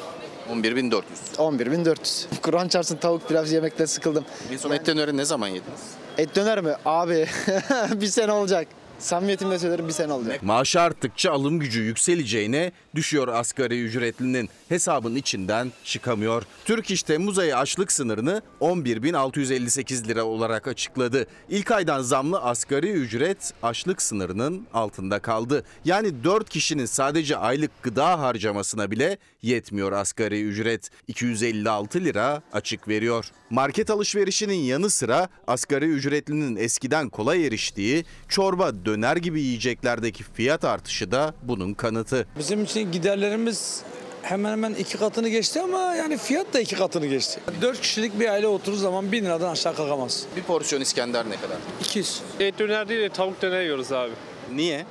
[0.52, 1.02] 11.400.
[1.36, 2.24] 11.400.
[2.42, 4.24] Kur'an çarpsın tavuk pilav yemekten sıkıldım.
[4.52, 5.80] En son et döneri ne zaman yediniz?
[6.18, 6.72] Et döner mi?
[6.84, 7.26] Abi
[7.94, 8.68] bir sene olacak.
[9.00, 10.42] Samimiyetimle söylerim bir sene olacak.
[10.42, 14.48] Maaşı arttıkça alım gücü yükseleceğine düşüyor asgari ücretlinin.
[14.68, 16.42] Hesabın içinden çıkamıyor.
[16.64, 21.26] Türk İş Temmuz ayı açlık sınırını 11.658 lira olarak açıkladı.
[21.48, 25.64] İlk aydan zamlı asgari ücret açlık sınırının altında kaldı.
[25.84, 30.90] Yani 4 kişinin sadece aylık gıda harcamasına bile yetmiyor asgari ücret.
[31.08, 33.24] 256 lira açık veriyor.
[33.50, 41.10] Market alışverişinin yanı sıra asgari ücretlinin eskiden kolay eriştiği çorba, döner gibi yiyeceklerdeki fiyat artışı
[41.10, 42.26] da bunun kanıtı.
[42.38, 43.82] Bizim için giderlerimiz
[44.22, 47.40] hemen hemen iki katını geçti ama yani fiyat da iki katını geçti.
[47.62, 50.24] Dört kişilik bir aile oturur zaman bin liradan aşağı kalkamaz.
[50.36, 51.56] Bir porsiyon İskender ne kadar?
[51.80, 52.20] 200.
[52.40, 54.12] Et döner değil de tavuk döner yiyoruz abi.
[54.54, 54.86] Niye?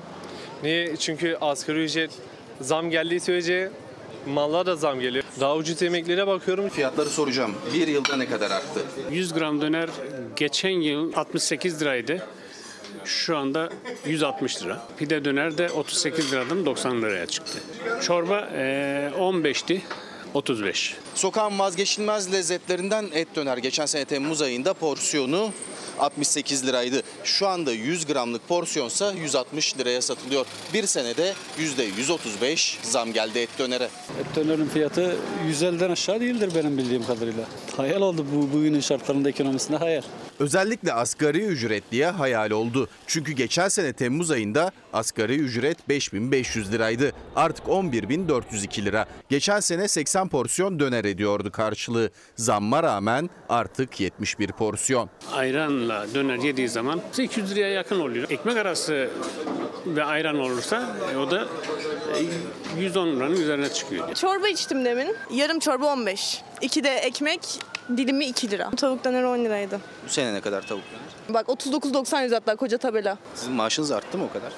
[0.63, 0.97] Niye?
[0.97, 2.11] Çünkü asgari ücret
[2.61, 3.71] zam geldiği sürece
[4.29, 5.23] mallar da zam geliyor.
[5.39, 6.69] Daha ucuz yemeklere bakıyorum.
[6.69, 7.53] Fiyatları soracağım.
[7.73, 8.81] Bir yılda ne kadar arttı?
[9.11, 9.89] 100 gram döner
[10.35, 12.27] geçen yıl 68 liraydı.
[13.05, 13.69] Şu anda
[14.05, 14.87] 160 lira.
[14.97, 17.59] Pide döner de 38 liradan 90 liraya çıktı.
[18.01, 19.81] Çorba eee, 15'ti.
[20.33, 20.95] 35.
[21.15, 23.57] Sokağın vazgeçilmez lezzetlerinden et döner.
[23.57, 25.51] Geçen sene Temmuz ayında porsiyonu
[25.99, 27.01] 68 liraydı.
[27.23, 30.45] Şu anda 100 gramlık porsiyonsa 160 liraya satılıyor.
[30.73, 33.83] Bir senede %135 zam geldi et dönere.
[34.19, 35.15] Et dönerin fiyatı
[35.51, 37.43] 150'den aşağı değildir benim bildiğim kadarıyla.
[37.77, 40.01] Hayal oldu bu bugünün şartlarında ekonomisinde hayal.
[40.39, 42.89] Özellikle asgari ücretliye hayal oldu.
[43.07, 47.11] Çünkü geçen sene Temmuz ayında asgari ücret 5500 liraydı.
[47.35, 49.05] Artık 11402 lira.
[49.29, 52.11] Geçen sene 80 porsiyon döner ediyordu karşılığı.
[52.35, 55.09] Zamma rağmen artık 71 porsiyon.
[55.89, 58.29] Ayranla döner yediği zaman 800 liraya yakın oluyor.
[58.29, 59.09] Ekmek arası
[59.85, 61.47] ve ayran olursa e, o da
[62.77, 64.13] e, 110 liranın üzerine çıkıyor.
[64.15, 65.15] Çorba içtim demin.
[65.33, 66.41] Yarım çorba 15.
[66.61, 67.41] İki de ekmek
[67.97, 68.69] dilimi 2 lira.
[68.71, 69.79] Tavuk döner 10 liraydı.
[70.05, 71.33] Bu sene ne kadar tavuk döner?
[71.33, 73.17] Bak 39.90 yüz hatta koca tabela.
[73.35, 74.51] Sizin maaşınız arttı mı o kadar?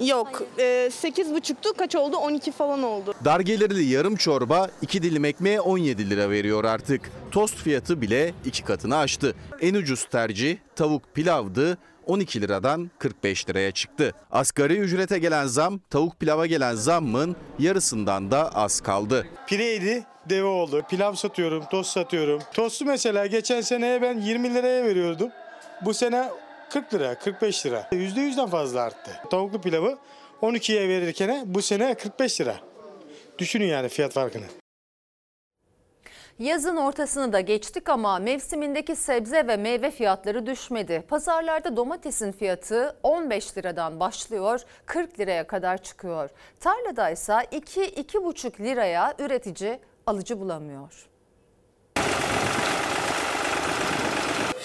[0.00, 0.42] Yok.
[0.58, 0.62] E,
[1.02, 2.16] 8.5'tu kaç oldu?
[2.16, 3.14] 12 falan oldu.
[3.24, 7.10] Dar gelirli yarım çorba 2 dilim ekmeğe 17 lira veriyor artık.
[7.30, 9.34] Tost fiyatı bile iki katını aştı.
[9.60, 11.78] En ucuz tercih tavuk pilavdı.
[12.06, 14.14] 12 liradan 45 liraya çıktı.
[14.30, 19.26] Asgari ücrete gelen zam tavuk pilava gelen zammın yarısından da az kaldı.
[19.46, 20.82] Pireydi deve oldu.
[20.90, 22.42] Pilav satıyorum, tost satıyorum.
[22.54, 25.30] Tostu mesela geçen seneye ben 20 liraya veriyordum.
[25.84, 26.28] Bu sene
[26.70, 27.88] 40 lira, 45 lira.
[27.92, 29.10] %100'den fazla arttı.
[29.30, 29.98] Tavuklu pilavı
[30.42, 32.56] 12'ye verirken bu sene 45 lira.
[33.38, 34.44] Düşünün yani fiyat farkını.
[36.38, 41.04] Yazın ortasını da geçtik ama mevsimindeki sebze ve meyve fiyatları düşmedi.
[41.08, 46.30] Pazarlarda domatesin fiyatı 15 liradan başlıyor, 40 liraya kadar çıkıyor.
[46.60, 51.09] Tarlada ise 2-2,5 liraya üretici alıcı bulamıyor.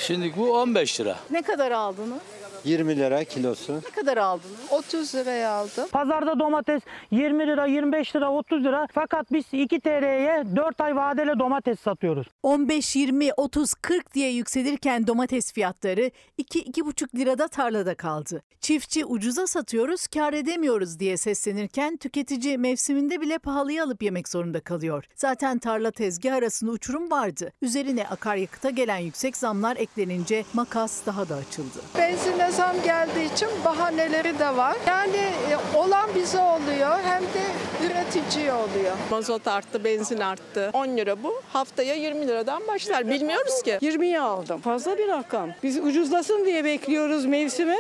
[0.08, 1.16] Şimdi bu 15 lira.
[1.32, 2.20] Ne kadar aldınız?
[2.66, 3.76] 20 lira kilosu.
[3.76, 4.56] Ne kadar aldınız?
[4.72, 5.88] 30 liraya aldım.
[5.92, 8.88] Pazarda domates 20 lira, 25 lira, 30 lira.
[8.92, 12.28] Fakat biz 2 TL'ye 4 ay vadeli domates satıyoruz.
[12.44, 18.42] 15, 20, 30, 40 diye yükselirken domates fiyatları 2-2,5 lirada tarlada kaldı.
[18.62, 25.06] Çiftçi ucuza satıyoruz, kar edemiyoruz diye seslenirken tüketici mevsiminde bile pahalıya alıp yemek zorunda kalıyor.
[25.16, 27.52] Zaten tarla tezgah arasında uçurum vardı.
[27.62, 31.80] Üzerine akaryakıta gelen yüksek zamlar eklenince makas daha da açıldı.
[31.98, 34.76] Benzine zam geldiği için bahaneleri de var.
[34.88, 37.46] Yani e, olan bize oluyor hem de
[37.86, 38.96] üreticiye oluyor.
[39.12, 40.70] Mazot arttı, benzin arttı.
[40.74, 41.42] 10 lira bu.
[41.54, 43.10] Haftaya 20 liradan başlar.
[43.10, 43.78] Bilmiyoruz ki.
[43.82, 44.62] 20'ye aldım.
[44.62, 45.50] Fazla bir rakam.
[45.64, 47.78] Biz ucuzlasın diye bekliyoruz mevsimi.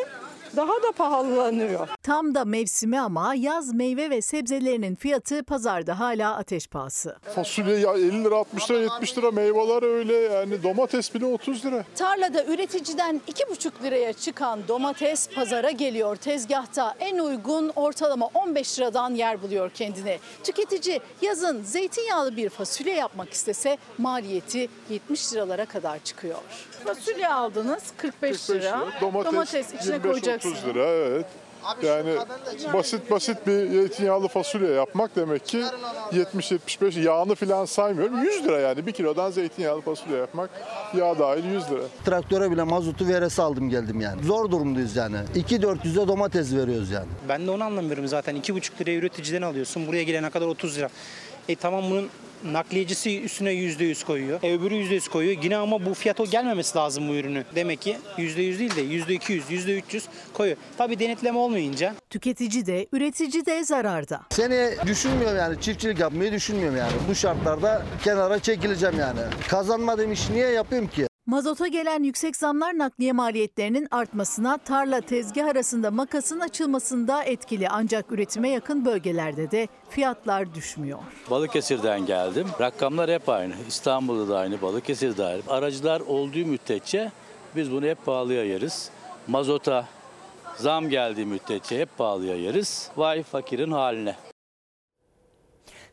[0.55, 1.87] Daha da pahalanıyor.
[2.03, 7.15] Tam da mevsimi ama yaz meyve ve sebzelerinin fiyatı pazarda hala ateş pahası.
[7.35, 11.85] Fasulye ya 50 lira 60 lira 70 lira meyveler öyle yani domates bile 30 lira.
[11.95, 16.15] Tarlada üreticiden 2,5 liraya çıkan domates pazara geliyor.
[16.15, 20.19] Tezgahta en uygun ortalama 15 liradan yer buluyor kendine.
[20.43, 26.37] Tüketici yazın zeytinyağlı bir fasulye yapmak istese maliyeti 70 liralara kadar çıkıyor.
[26.83, 28.85] Fasulye aldınız 45, lira.
[29.01, 30.65] Domates, içine 25-30 koyacaksınız.
[30.65, 31.25] lira evet.
[31.83, 32.15] Yani
[32.73, 35.63] basit basit bir zeytinyağlı fasulye yapmak demek ki
[36.11, 40.49] 70-75 yağını falan saymıyorum 100 lira yani bir kilodan zeytinyağlı fasulye yapmak
[40.97, 41.81] yağ dahil 100 lira.
[42.05, 44.23] Traktöre bile mazotu veresi aldım geldim yani.
[44.23, 45.17] Zor durumdayız yani.
[45.35, 47.07] 2-400'e domates veriyoruz yani.
[47.29, 48.35] Ben de onu anlamıyorum zaten.
[48.35, 49.87] 2,5 liraya üreticiden alıyorsun.
[49.87, 50.89] Buraya gelene kadar 30 lira.
[51.49, 52.09] E tamam bunun
[52.53, 54.39] Nakliyecisi üstüne %100 koyuyor.
[54.43, 55.43] E, öbürü %100 koyuyor.
[55.43, 57.43] Yine ama bu fiyat o gelmemesi lazım bu ürünü.
[57.55, 60.03] Demek ki %100 değil de %200, %300
[60.33, 60.57] koyuyor.
[60.77, 64.21] Tabii denetleme olmayınca Tüketici de üretici de zararda.
[64.29, 66.91] Seni düşünmüyorum yani çiftçilik yapmayı düşünmüyorum yani.
[67.09, 69.19] Bu şartlarda kenara çekileceğim yani.
[69.49, 71.07] Kazanmadığım işi niye yapayım ki?
[71.25, 77.69] Mazota gelen yüksek zamlar nakliye maliyetlerinin artmasına, tarla tezgah arasında makasın açılmasında etkili.
[77.69, 80.99] Ancak üretime yakın bölgelerde de fiyatlar düşmüyor.
[81.29, 82.47] Balıkesir'den geldim.
[82.61, 83.53] Rakamlar hep aynı.
[83.67, 85.41] İstanbul'da da aynı, Balıkesir'de aynı.
[85.47, 87.11] Aracılar olduğu müddetçe
[87.55, 88.89] biz bunu hep pahalıya yeriz.
[89.27, 89.87] Mazota
[90.55, 92.89] zam geldiği müddetçe hep pahalıya yeriz.
[92.97, 94.15] Vay fakirin haline.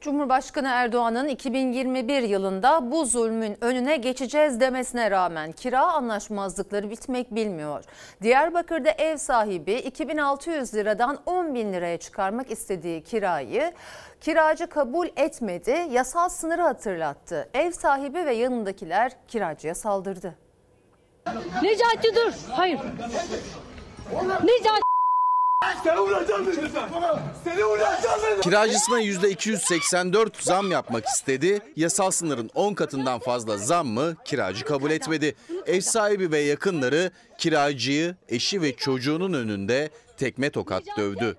[0.02, 7.84] Cumhurbaşkanı Erdoğan'ın 2021 yılında bu zulmün önüne geçeceğiz demesine rağmen kira anlaşmazlıkları bitmek bilmiyor.
[8.22, 13.72] Diyarbakır'da ev sahibi 2600 liradan 10 bin liraya çıkarmak istediği kirayı
[14.20, 17.48] kiracı kabul etmedi, yasal sınırı hatırlattı.
[17.54, 20.34] Ev sahibi ve yanındakiler kiracıya saldırdı.
[21.62, 22.32] Necati dur.
[22.50, 22.80] Hayır.
[24.44, 24.91] Necati
[25.84, 26.88] Seni vuracağım dedim sen.
[27.44, 28.40] Seni vuracağım dedim.
[28.40, 31.60] Kiracısına %284 zam yapmak istedi.
[31.76, 35.34] Yasal sınırın 10 katından fazla zam mı kiracı kabul etmedi.
[35.66, 41.36] Ev sahibi ve yakınları kiracıyı eşi ve çocuğunun önünde tekme tokat dövdü.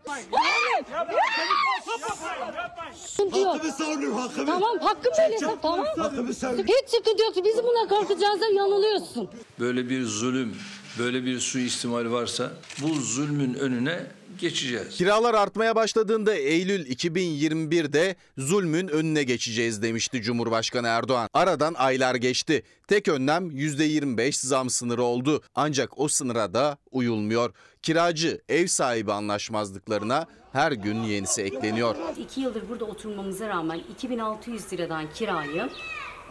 [3.46, 4.46] Hakkımı savunuyorum hakkımı.
[4.46, 5.86] Tamam hakkım öyle tamam.
[5.98, 7.46] Hakkımı Hiç sıkıntı yok.
[7.46, 9.30] Bizi buna korkacağınızda yanılıyorsun.
[9.60, 10.56] Böyle bir zulüm,
[11.00, 12.52] böyle bir suistimal varsa
[12.82, 14.06] bu zulmün önüne
[14.40, 14.90] geçeceğiz.
[14.90, 21.30] Kiralar artmaya başladığında Eylül 2021'de zulmün önüne geçeceğiz demişti Cumhurbaşkanı Erdoğan.
[21.34, 22.64] Aradan aylar geçti.
[22.88, 25.42] Tek önlem %25 zam sınırı oldu.
[25.56, 27.54] Ancak o sınıra da uyulmuyor.
[27.82, 31.96] Kiracı ev sahibi anlaşmazlıklarına her gün yenisi ekleniyor.
[32.18, 35.70] İki yıldır burada oturmamıza rağmen 2600 liradan kirayı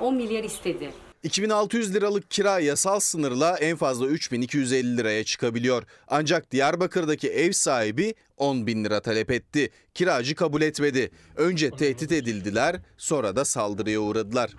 [0.00, 0.92] 10 milyar istedi.
[1.22, 5.82] 2600 liralık kira yasal sınırla en fazla 3250 liraya çıkabiliyor.
[6.08, 9.70] Ancak Diyarbakır'daki ev sahibi 10 bin lira talep etti.
[9.94, 11.10] Kiracı kabul etmedi.
[11.36, 14.50] Önce tehdit edildiler sonra da saldırıya uğradılar.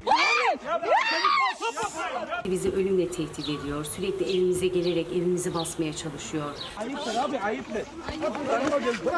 [2.46, 3.86] Bizi ölümle tehdit ediyor.
[3.86, 6.52] Sürekli evimize gelerek evimizi basmaya çalışıyor.
[6.78, 7.84] Ayıptır abi ayıptır.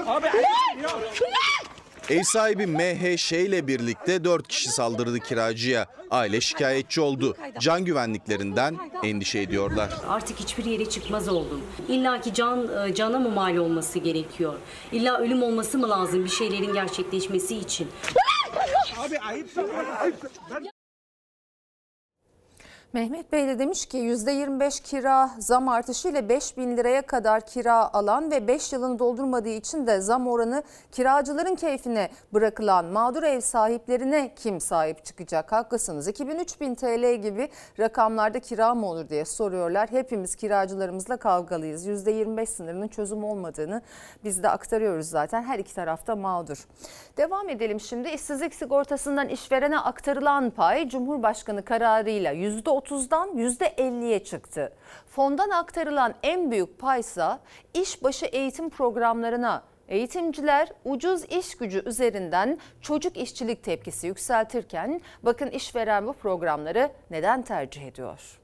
[0.06, 1.26] Abi ayıptır.
[2.10, 5.86] Ev sahibi MHŞ ile birlikte 4 kişi saldırdı kiracıya.
[6.12, 7.38] Aile şikayetçi oldu.
[7.60, 9.90] Can güvenliklerinden endişe ediyorlar.
[10.08, 11.62] Artık hiçbir yere çıkmaz oldum.
[11.88, 14.54] İlla ki can e, cana mı mal olması gerekiyor?
[14.92, 17.88] İlla ölüm olması mı lazım bir şeylerin gerçekleşmesi için?
[19.00, 19.66] Abi ayıptır.
[20.02, 20.32] ayıptır.
[22.96, 28.32] Mehmet Bey de demiş ki %25 kira zam artışıyla 5 bin liraya kadar kira alan
[28.32, 34.60] ve 5 yılını doldurmadığı için de zam oranı kiracıların keyfine bırakılan mağdur ev sahiplerine kim
[34.60, 35.52] sahip çıkacak?
[35.52, 39.92] Haklısınız 2000-3000 TL gibi rakamlarda kira mı olur diye soruyorlar.
[39.92, 41.88] Hepimiz kiracılarımızla kavgalıyız.
[41.88, 43.82] %25 sınırının çözüm olmadığını
[44.24, 45.44] biz de aktarıyoruz zaten.
[45.44, 46.68] Her iki tarafta mağdur.
[47.18, 48.10] Devam edelim şimdi.
[48.10, 54.74] İşsizlik sigortasından işverene aktarılan pay Cumhurbaşkanı kararıyla %30 %30'dan %50'ye çıktı.
[55.08, 57.40] Fondan aktarılan en büyük paysa
[57.74, 66.14] işbaşı eğitim programlarına Eğitimciler ucuz iş gücü üzerinden çocuk işçilik tepkisi yükseltirken bakın işveren bu
[66.14, 68.40] programları neden tercih ediyor?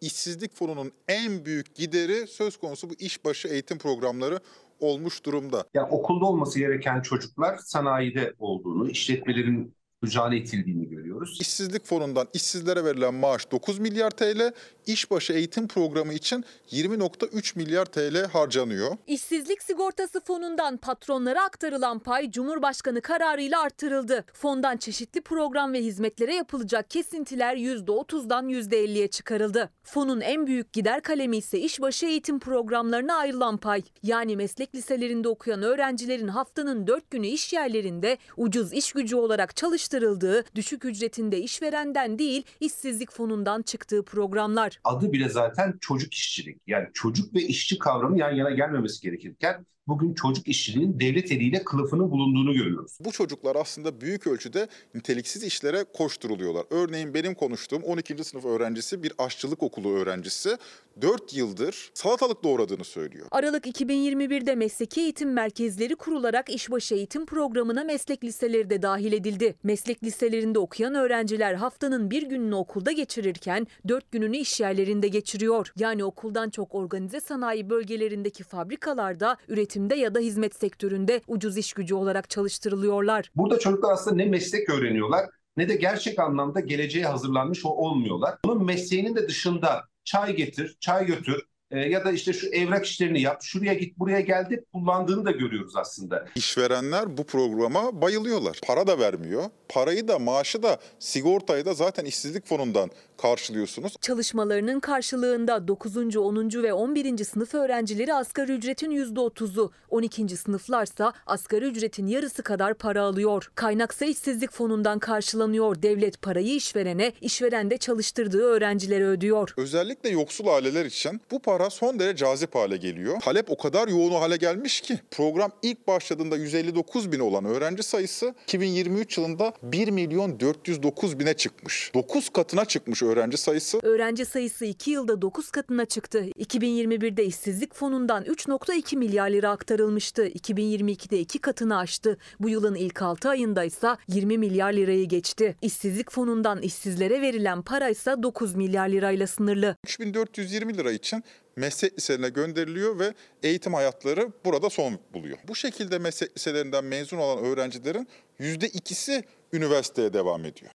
[0.00, 4.40] İşsizlik fonunun en büyük gideri söz konusu bu işbaşı eğitim programları
[4.80, 5.64] olmuş durumda.
[5.74, 9.74] Ya okulda olması gereken çocuklar sanayide olduğunu, işletmelerin
[10.06, 11.38] mücadele itildiğini görüyoruz.
[11.40, 14.52] İşsizlik fonundan işsizlere verilen maaş 9 milyar TL,
[14.86, 18.96] işbaşı eğitim programı için 20.3 milyar TL harcanıyor.
[19.06, 24.24] İşsizlik sigortası fonundan patronlara aktarılan pay Cumhurbaşkanı kararıyla artırıldı.
[24.32, 29.70] Fondan çeşitli program ve hizmetlere yapılacak kesintiler %30'dan %50'ye çıkarıldı.
[29.82, 33.82] Fonun en büyük gider kalemi ise işbaşı eğitim programlarına ayrılan pay.
[34.02, 39.56] Yani meslek liselerinde okuyan öğrencilerin haftanın 4 günü iş yerlerinde ucuz iş gücü olarak
[39.96, 44.80] çalıştırıldığı, düşük ücretinde işverenden değil işsizlik fonundan çıktığı programlar.
[44.84, 46.62] Adı bile zaten çocuk işçilik.
[46.66, 52.10] Yani çocuk ve işçi kavramı yan yana gelmemesi gerekirken bugün çocuk işçiliğinin devlet eliyle kılıfının
[52.10, 52.98] bulunduğunu görüyoruz.
[53.00, 56.64] Bu çocuklar aslında büyük ölçüde niteliksiz işlere koşturuluyorlar.
[56.70, 58.24] Örneğin benim konuştuğum 12.
[58.24, 60.56] sınıf öğrencisi bir aşçılık okulu öğrencisi
[61.00, 63.26] 4 yıldır salatalık doğradığını söylüyor.
[63.30, 69.54] Aralık 2021'de mesleki eğitim merkezleri kurularak işbaşı eğitim programına meslek liseleri de dahil edildi.
[69.62, 75.72] Meslek liselerinde okuyan öğrenciler haftanın bir gününü okulda geçirirken dört gününü iş yerlerinde geçiriyor.
[75.76, 79.36] Yani okuldan çok organize sanayi bölgelerindeki fabrikalarda,
[79.76, 83.30] üretimde ya da hizmet sektöründe ucuz iş gücü olarak çalıştırılıyorlar.
[83.36, 88.34] Burada çocuklar aslında ne meslek öğreniyorlar ne de gerçek anlamda geleceğe hazırlanmış olmuyorlar.
[88.44, 93.20] Bunun mesleğinin de dışında çay getir, çay götür e, ya da işte şu evrak işlerini
[93.20, 96.26] yap, şuraya git, buraya geldi kullandığını da görüyoruz aslında.
[96.34, 98.60] İşverenler bu programa bayılıyorlar.
[98.66, 99.44] Para da vermiyor.
[99.68, 102.90] Parayı da maaşı da sigortayı da zaten işsizlik fonundan
[103.22, 103.96] karşılıyorsunuz.
[104.00, 105.96] Çalışmalarının karşılığında 9.
[106.16, 106.62] 10.
[106.62, 107.24] ve 11.
[107.24, 110.36] sınıf öğrencileri asgari ücretin %30'u, 12.
[110.36, 113.50] sınıflarsa asgari ücretin yarısı kadar para alıyor.
[113.54, 115.82] Kaynaksa işsizlik fonundan karşılanıyor.
[115.82, 119.54] Devlet parayı işverene, işveren de çalıştırdığı öğrencilere ödüyor.
[119.56, 123.20] Özellikle yoksul aileler için bu para son derece cazip hale geliyor.
[123.20, 128.34] Talep o kadar yoğun hale gelmiş ki program ilk başladığında 159 bin olan öğrenci sayısı
[128.42, 131.90] 2023 yılında 1 milyon 409 bine çıkmış.
[131.94, 133.78] 9 katına çıkmış öğrenci sayısı.
[133.82, 136.24] Öğrenci sayısı 2 yılda 9 katına çıktı.
[136.24, 140.28] 2021'de işsizlik fonundan 3.2 milyar lira aktarılmıştı.
[140.28, 142.18] 2022'de 2 katını aştı.
[142.40, 145.56] Bu yılın ilk 6 ayında ise 20 milyar lirayı geçti.
[145.62, 149.76] İşsizlik fonundan işsizlere verilen para ise 9 milyar lirayla sınırlı.
[149.84, 151.24] 3420 lira için
[151.56, 155.38] meslek liselerine gönderiliyor ve eğitim hayatları burada son buluyor.
[155.48, 158.08] Bu şekilde meslek liselerinden mezun olan öğrencilerin
[158.40, 160.70] %2'si üniversiteye devam ediyor.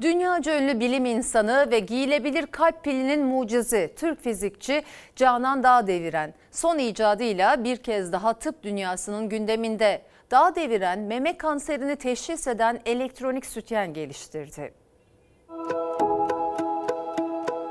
[0.00, 4.82] Dünyaca ünlü bilim insanı ve giyilebilir kalp pilinin mucizi Türk fizikçi
[5.16, 10.02] Canan Dağdeviren son icadıyla bir kez daha tıp dünyasının gündeminde.
[10.30, 14.72] Dağdeviren meme kanserini teşhis eden elektronik sütyen geliştirdi.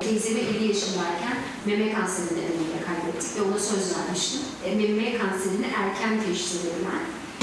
[0.05, 4.41] Teyzemi 50 yaşındayken meme kanseri nedeniyle kaybettik ve ona söz vermiştim.
[4.65, 7.01] E, meme kanserini erken teşhis edilen,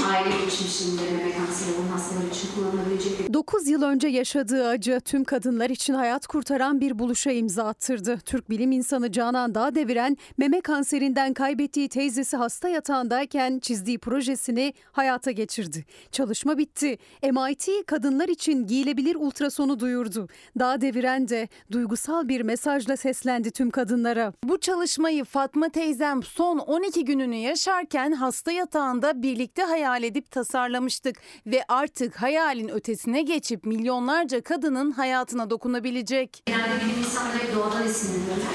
[0.09, 5.23] aile geçmişinde meme kanseri olan hastalar için kullanılabilecek bir 9 yıl önce yaşadığı acı tüm
[5.23, 8.19] kadınlar için hayat kurtaran bir buluşa imza attırdı.
[8.25, 15.85] Türk bilim insanı Canan Dağdeviren meme kanserinden kaybettiği teyzesi hasta yatağındayken çizdiği projesini hayata geçirdi.
[16.11, 16.97] Çalışma bitti.
[17.23, 20.27] MIT kadınlar için giyilebilir ultrasonu duyurdu.
[20.59, 24.33] Dağdeviren de duygusal bir mesajla seslendi tüm kadınlara.
[24.43, 29.63] Bu çalışmayı Fatma teyzem son 12 gününü yaşarken hasta yatağında birlikte
[29.93, 31.15] hayal edip tasarlamıştık
[31.47, 36.43] ve artık hayalin ötesine geçip milyonlarca kadının hayatına dokunabilecek.
[36.45, 38.53] Genelde bilim insanları doğadan esinlenirler.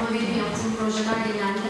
[0.00, 1.68] Ama benim yaptığım projeler genelde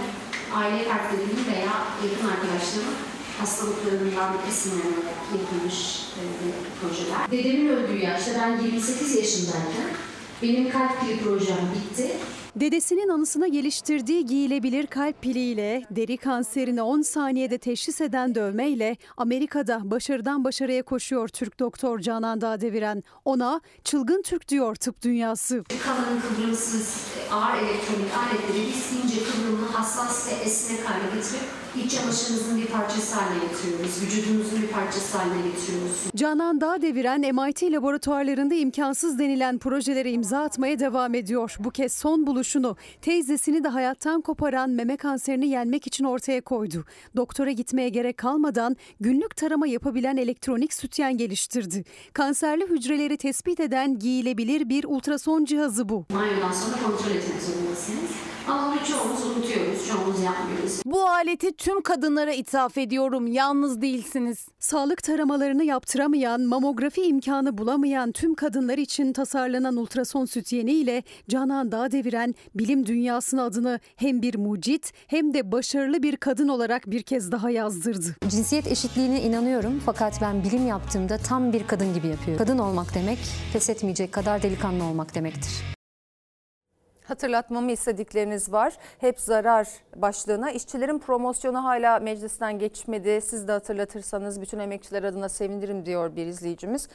[0.54, 1.74] aile fertlerimin veya
[2.04, 2.94] yakın arkadaşlarımın
[3.38, 6.22] hastalıklarından esinlenerek yapılmış e,
[6.80, 7.30] projeler.
[7.30, 9.88] Dedemin öldüğü yaşta ben 28 yaşındayken
[10.42, 12.10] benim kalp pili projem bitti.
[12.56, 20.44] Dedesinin anısına geliştirdiği giyilebilir kalp piliyle, deri kanserini 10 saniyede teşhis eden dövmeyle Amerika'da başarıdan
[20.44, 23.02] başarıya koşuyor Türk doktor Canan Dağdeviren.
[23.24, 25.64] Ona çılgın Türk diyor tıp dünyası.
[25.84, 31.42] Kanın kıvrımsız ağır elektronik aletleri isteyince kıvrımlı, hassas ve esnek hale getirip
[31.84, 34.02] iç çamaşırınızın bir parçası haline getiriyoruz.
[34.02, 35.96] Vücudunuzun bir parçası haline getiriyoruz.
[36.16, 41.56] Canan Dağdeviren MIT laboratuvarlarında imkansız denilen projelere imza atmaya devam ediyor.
[41.58, 46.84] Bu kez son buluşunu teyzesini de hayattan koparan meme kanserini yenmek için ortaya koydu.
[47.16, 51.84] Doktora gitmeye gerek kalmadan günlük tarama yapabilen elektronik sütyen geliştirdi.
[52.12, 56.06] Kanserli hücreleri tespit eden giyilebilir bir ultrason cihazı bu.
[56.14, 58.33] Banyodan sonra kontrol etmek zorundasınız.
[58.48, 60.82] Ama bunu çoğumuz unutuyoruz, çoğumuz yapmıyoruz.
[60.86, 63.26] Bu aleti tüm kadınlara ithaf ediyorum.
[63.26, 64.48] Yalnız değilsiniz.
[64.58, 72.34] Sağlık taramalarını yaptıramayan, mamografi imkanı bulamayan tüm kadınlar için tasarlanan ultrason sütyeni ile Canan Dağdeviren
[72.54, 77.50] bilim dünyasına adını hem bir mucit hem de başarılı bir kadın olarak bir kez daha
[77.50, 78.16] yazdırdı.
[78.28, 82.44] Cinsiyet eşitliğine inanıyorum fakat ben bilim yaptığımda tam bir kadın gibi yapıyorum.
[82.44, 83.18] Kadın olmak demek
[83.52, 85.73] pes etmeyecek kadar delikanlı olmak demektir.
[87.04, 88.76] Hatırlatmamı istedikleriniz var.
[88.98, 90.50] Hep zarar başlığına.
[90.50, 93.20] İşçilerin promosyonu hala meclisten geçmedi.
[93.20, 96.88] Siz de hatırlatırsanız bütün emekçiler adına sevinirim diyor bir izleyicimiz.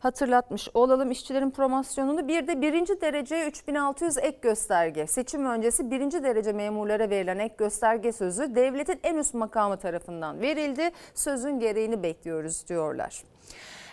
[0.00, 2.28] Hatırlatmış olalım işçilerin promosyonunu.
[2.28, 5.06] Bir de birinci derece 3600 ek gösterge.
[5.06, 10.90] Seçim öncesi birinci derece memurlara verilen ek gösterge sözü devletin en üst makamı tarafından verildi.
[11.14, 13.22] Sözün gereğini bekliyoruz diyorlar.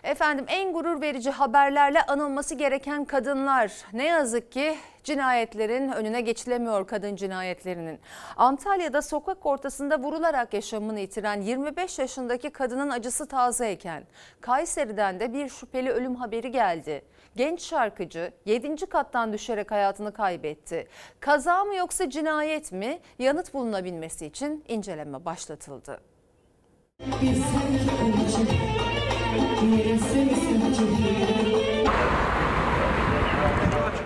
[0.04, 3.72] Efendim en gurur verici haberlerle anılması gereken kadınlar.
[3.94, 8.00] Ne yazık ki cinayetlerin önüne geçilemiyor kadın cinayetlerinin.
[8.38, 14.04] Antalya'da sokak ortasında vurularak yaşamını yitiren 25 yaşındaki kadının acısı tazeyken
[14.42, 17.02] Kayseri'den de bir şüpheli ölüm haberi geldi.
[17.36, 18.76] Genç şarkıcı 7.
[18.76, 20.88] kattan düşerek hayatını kaybetti.
[21.20, 23.00] Kaza mı yoksa cinayet mi?
[23.20, 26.02] Yanıt bulunabilmesi için inceleme başlatıldı.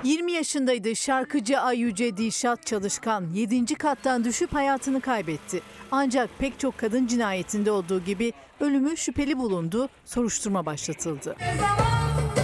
[0.03, 3.75] 20 yaşındaydı şarkıcı Ayyüce Dilşat Çalışkan 7.
[3.75, 5.61] kattan düşüp hayatını kaybetti.
[5.91, 11.35] Ancak pek çok kadın cinayetinde olduğu gibi ölümü şüpheli bulundu, soruşturma başlatıldı.
[11.39, 12.42] Genç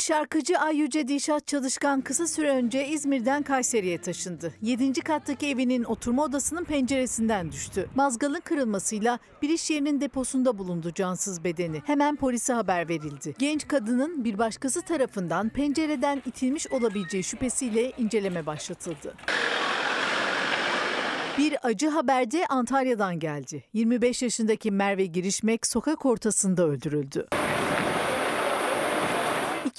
[0.00, 4.54] şarkıcı Ayyüce Dilşat Çalışkan kısa süre önce İzmir'den Kayseri'ye taşındı.
[4.62, 4.92] 7.
[4.92, 7.88] kattaki evinin oturma odasının penceresinden düştü.
[7.94, 11.82] Mazgalın kırılmasıyla bir iş yerinin deposunda bulundu cansız bedeni.
[11.86, 13.34] Hemen polise haber verildi.
[13.38, 19.14] Genç kadının bir başkası tarafından pencereden itilmiş olabileceği şüphesiyle inceleme başlatıldı.
[21.38, 23.64] Bir acı haber de Antalya'dan geldi.
[23.72, 27.28] 25 yaşındaki Merve Girişmek sokak ortasında öldürüldü.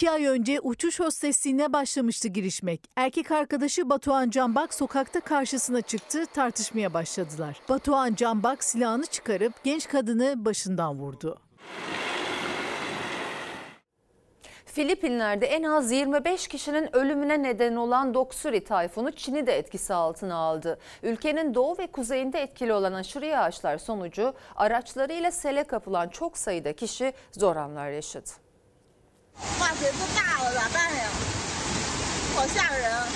[0.01, 2.81] İki ay önce uçuş hostesliğine başlamıştı girişmek.
[2.95, 7.61] Erkek arkadaşı Batuhan Canbak sokakta karşısına çıktı, tartışmaya başladılar.
[7.69, 11.39] Batuhan Canbak silahını çıkarıp genç kadını başından vurdu.
[14.65, 20.79] Filipinler'de en az 25 kişinin ölümüne neden olan Doksuri tayfunu Çin'i de etkisi altına aldı.
[21.03, 27.13] Ülkenin doğu ve kuzeyinde etkili olan aşırı yağışlar sonucu araçlarıyla sele kapılan çok sayıda kişi
[27.31, 28.40] zor anlar yaşadı.
[29.58, 31.08] 化水不大了，咋办呀？
[32.34, 33.06] 好吓人。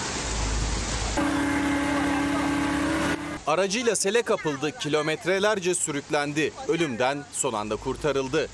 [3.47, 6.53] Aracıyla sele kapıldı, kilometrelerce sürüklendi.
[6.69, 8.49] Ölümden son anda kurtarıldı.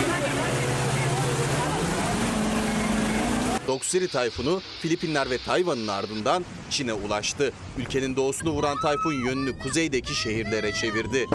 [3.67, 7.53] Doksiri tayfunu Filipinler ve Tayvan'ın ardından Çin'e ulaştı.
[7.77, 11.25] Ülkenin doğusunu vuran tayfun yönünü kuzeydeki şehirlere çevirdi.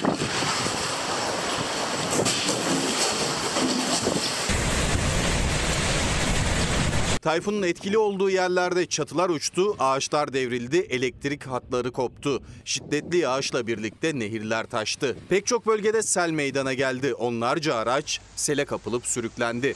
[7.28, 12.42] Tayfunun etkili olduğu yerlerde çatılar uçtu, ağaçlar devrildi, elektrik hatları koptu.
[12.66, 15.18] Şiddetli yağışla birlikte nehirler taştı.
[15.30, 17.14] Pek çok bölgede sel meydana geldi.
[17.14, 19.76] Onlarca araç sele kapılıp sürüklendi.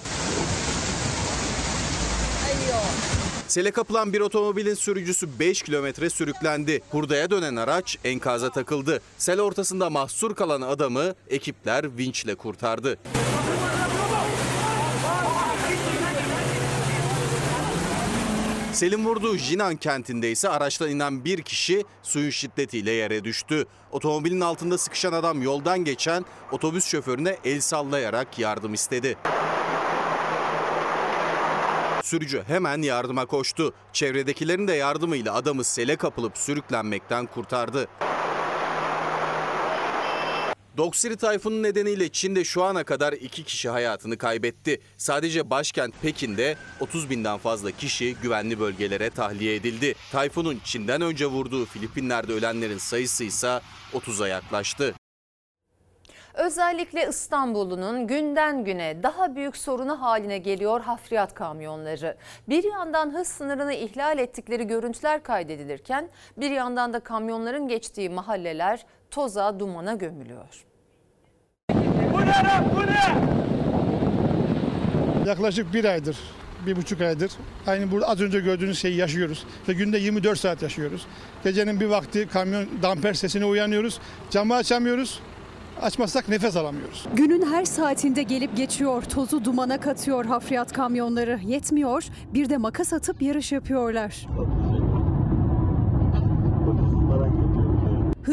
[3.47, 6.82] Sele kapılan bir otomobilin sürücüsü 5 kilometre sürüklendi.
[6.91, 9.02] Hurdaya dönen araç enkaza takıldı.
[9.18, 12.97] Sel ortasında mahsur kalan adamı ekipler vinçle kurtardı.
[18.74, 23.65] Selin vurduğu Jinan kentinde ise araçtan inen bir kişi suyun şiddetiyle yere düştü.
[23.91, 29.17] Otomobilin altında sıkışan adam yoldan geçen otobüs şoförüne el sallayarak yardım istedi.
[32.03, 33.74] Sürücü hemen yardıma koştu.
[33.93, 37.88] Çevredekilerin de yardımıyla adamı sele kapılıp sürüklenmekten kurtardı.
[40.78, 44.82] Doksiri tayfunun nedeniyle Çin'de şu ana kadar iki kişi hayatını kaybetti.
[44.97, 49.95] Sadece başkent Pekin'de 30 binden fazla kişi güvenli bölgelere tahliye edildi.
[50.11, 53.59] Tayfunun Çin'den önce vurduğu Filipinler'de ölenlerin sayısı ise
[53.93, 54.95] 30'a yaklaştı.
[56.34, 62.17] Özellikle İstanbul'un günden güne daha büyük sorunu haline geliyor hafriyat kamyonları.
[62.49, 69.59] Bir yandan hız sınırını ihlal ettikleri görüntüler kaydedilirken bir yandan da kamyonların geçtiği mahalleler toza
[69.59, 70.66] dumana gömülüyor.
[75.26, 76.18] Yaklaşık bir aydır,
[76.66, 77.32] bir buçuk aydır
[77.68, 79.45] aynı burada az önce gördüğünüz şeyi yaşıyoruz.
[79.70, 81.05] Ve günde 24 saat yaşıyoruz.
[81.43, 83.99] Gecenin bir vakti kamyon damper sesine uyanıyoruz.
[84.30, 85.20] Camı açamıyoruz.
[85.82, 87.07] Açmazsak nefes alamıyoruz.
[87.14, 91.39] Günün her saatinde gelip geçiyor, tozu dumana katıyor hafriyat kamyonları.
[91.43, 92.03] Yetmiyor,
[92.34, 94.28] bir de makas atıp yarış yapıyorlar.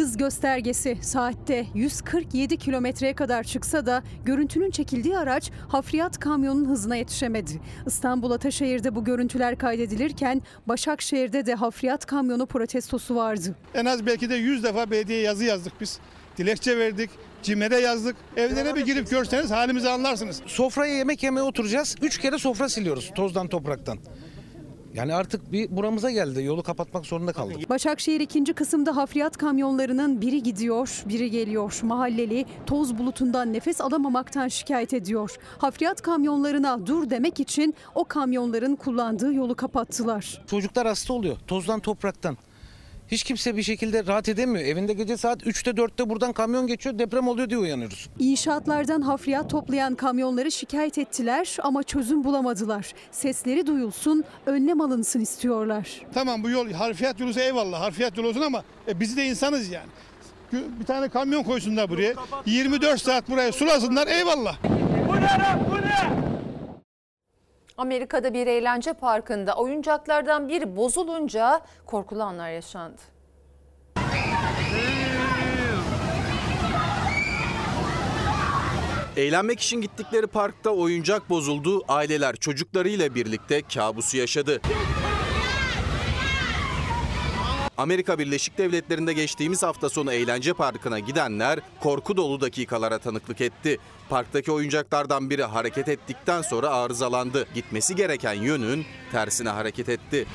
[0.09, 7.51] Hız göstergesi saatte 147 kilometreye kadar çıksa da görüntünün çekildiği araç hafriyat kamyonun hızına yetişemedi.
[7.87, 13.55] İstanbul Ataşehir'de bu görüntüler kaydedilirken Başakşehir'de de hafriyat kamyonu protestosu vardı.
[13.75, 15.99] En az belki de 100 defa belediye yazı yazdık biz.
[16.39, 17.11] Dilekçe verdik.
[17.43, 18.17] CİMER'e yazdık.
[18.37, 20.43] Evlere bir girip görseniz halimizi anlarsınız.
[20.47, 21.97] Sofraya yemek yemeye oturacağız.
[22.03, 23.99] Üç kere sofra siliyoruz tozdan topraktan.
[24.95, 26.43] Yani artık bir buramıza geldi.
[26.43, 27.68] Yolu kapatmak zorunda kaldık.
[27.70, 31.80] Başakşehir ikinci kısımda hafriyat kamyonlarının biri gidiyor, biri geliyor.
[31.82, 35.36] Mahalleli toz bulutundan nefes alamamaktan şikayet ediyor.
[35.59, 40.43] Hafriyat kamyonlarına dur demek için o kamyonların kullandığı yolu kapattılar.
[40.51, 42.36] Çocuklar hasta oluyor tozdan topraktan.
[43.09, 44.65] Hiç kimse bir şekilde rahat edemiyor.
[44.67, 48.09] Evinde gece saat 3'te 4'te buradan kamyon geçiyor deprem oluyor diye uyanıyoruz.
[48.19, 52.93] İnşaatlardan hafriyat toplayan kamyonları şikayet ettiler ama çözüm bulamadılar.
[53.11, 55.89] Sesleri duyulsun, önlem alınsın istiyorlar.
[56.15, 59.89] Tamam bu yol harfiyat yolusu eyvallah harfiyat yolu olsun ama e, biz de insanız yani.
[60.53, 62.15] Bir tane kamyon koysunlar buraya.
[62.47, 64.57] 24 saat buraya sulasınlar eyvallah.
[67.79, 73.01] Amerika'da bir eğlence parkında oyuncaklardan biri bozulunca korkulu anlar yaşandı.
[79.16, 81.83] Eğlenmek için gittikleri parkta oyuncak bozuldu.
[81.89, 84.61] Aileler çocuklarıyla birlikte kabusu yaşadı.
[87.79, 93.79] Amerika Birleşik Devletleri'nde geçtiğimiz hafta sonu eğlence parkına gidenler korku dolu dakikalara tanıklık etti.
[94.09, 97.49] Parktaki oyuncaklardan biri hareket ettikten sonra arızalandı.
[97.55, 100.26] Gitmesi gereken yönün tersine hareket etti.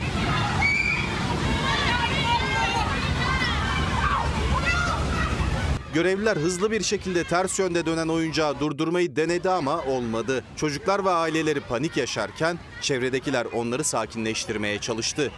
[5.94, 10.44] Görevliler hızlı bir şekilde ters yönde dönen oyuncağı durdurmayı denedi ama olmadı.
[10.56, 15.32] Çocuklar ve aileleri panik yaşarken çevredekiler onları sakinleştirmeye çalıştı.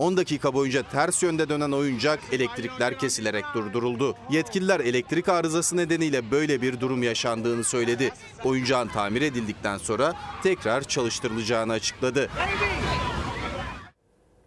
[0.00, 4.16] 10 dakika boyunca ters yönde dönen oyuncak elektrikler kesilerek durduruldu.
[4.30, 8.12] Yetkililer elektrik arızası nedeniyle böyle bir durum yaşandığını söyledi.
[8.44, 12.30] Oyuncağın tamir edildikten sonra tekrar çalıştırılacağını açıkladı.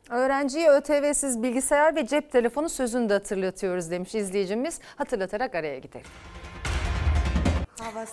[0.09, 4.79] Öğrenciye ÖTV'siz bilgisayar ve cep telefonu sözünü de hatırlatıyoruz demiş izleyicimiz.
[4.95, 6.07] Hatırlatarak araya gidelim.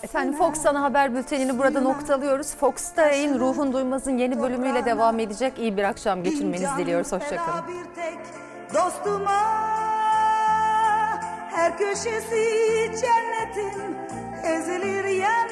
[0.03, 2.55] Efendim Fox Ana Haber Bülteni'ni burada noktalıyoruz.
[2.57, 5.59] Fox'ta yayın Ruhun Duymaz'ın yeni bölümüyle devam edecek.
[5.59, 7.13] İyi bir akşam geçirmenizi diliyoruz.
[7.13, 7.65] Hoşçakalın.
[8.75, 9.41] Dostuma
[11.51, 12.45] her köşesi
[13.01, 13.97] cennetin
[14.45, 15.49] ezilir yer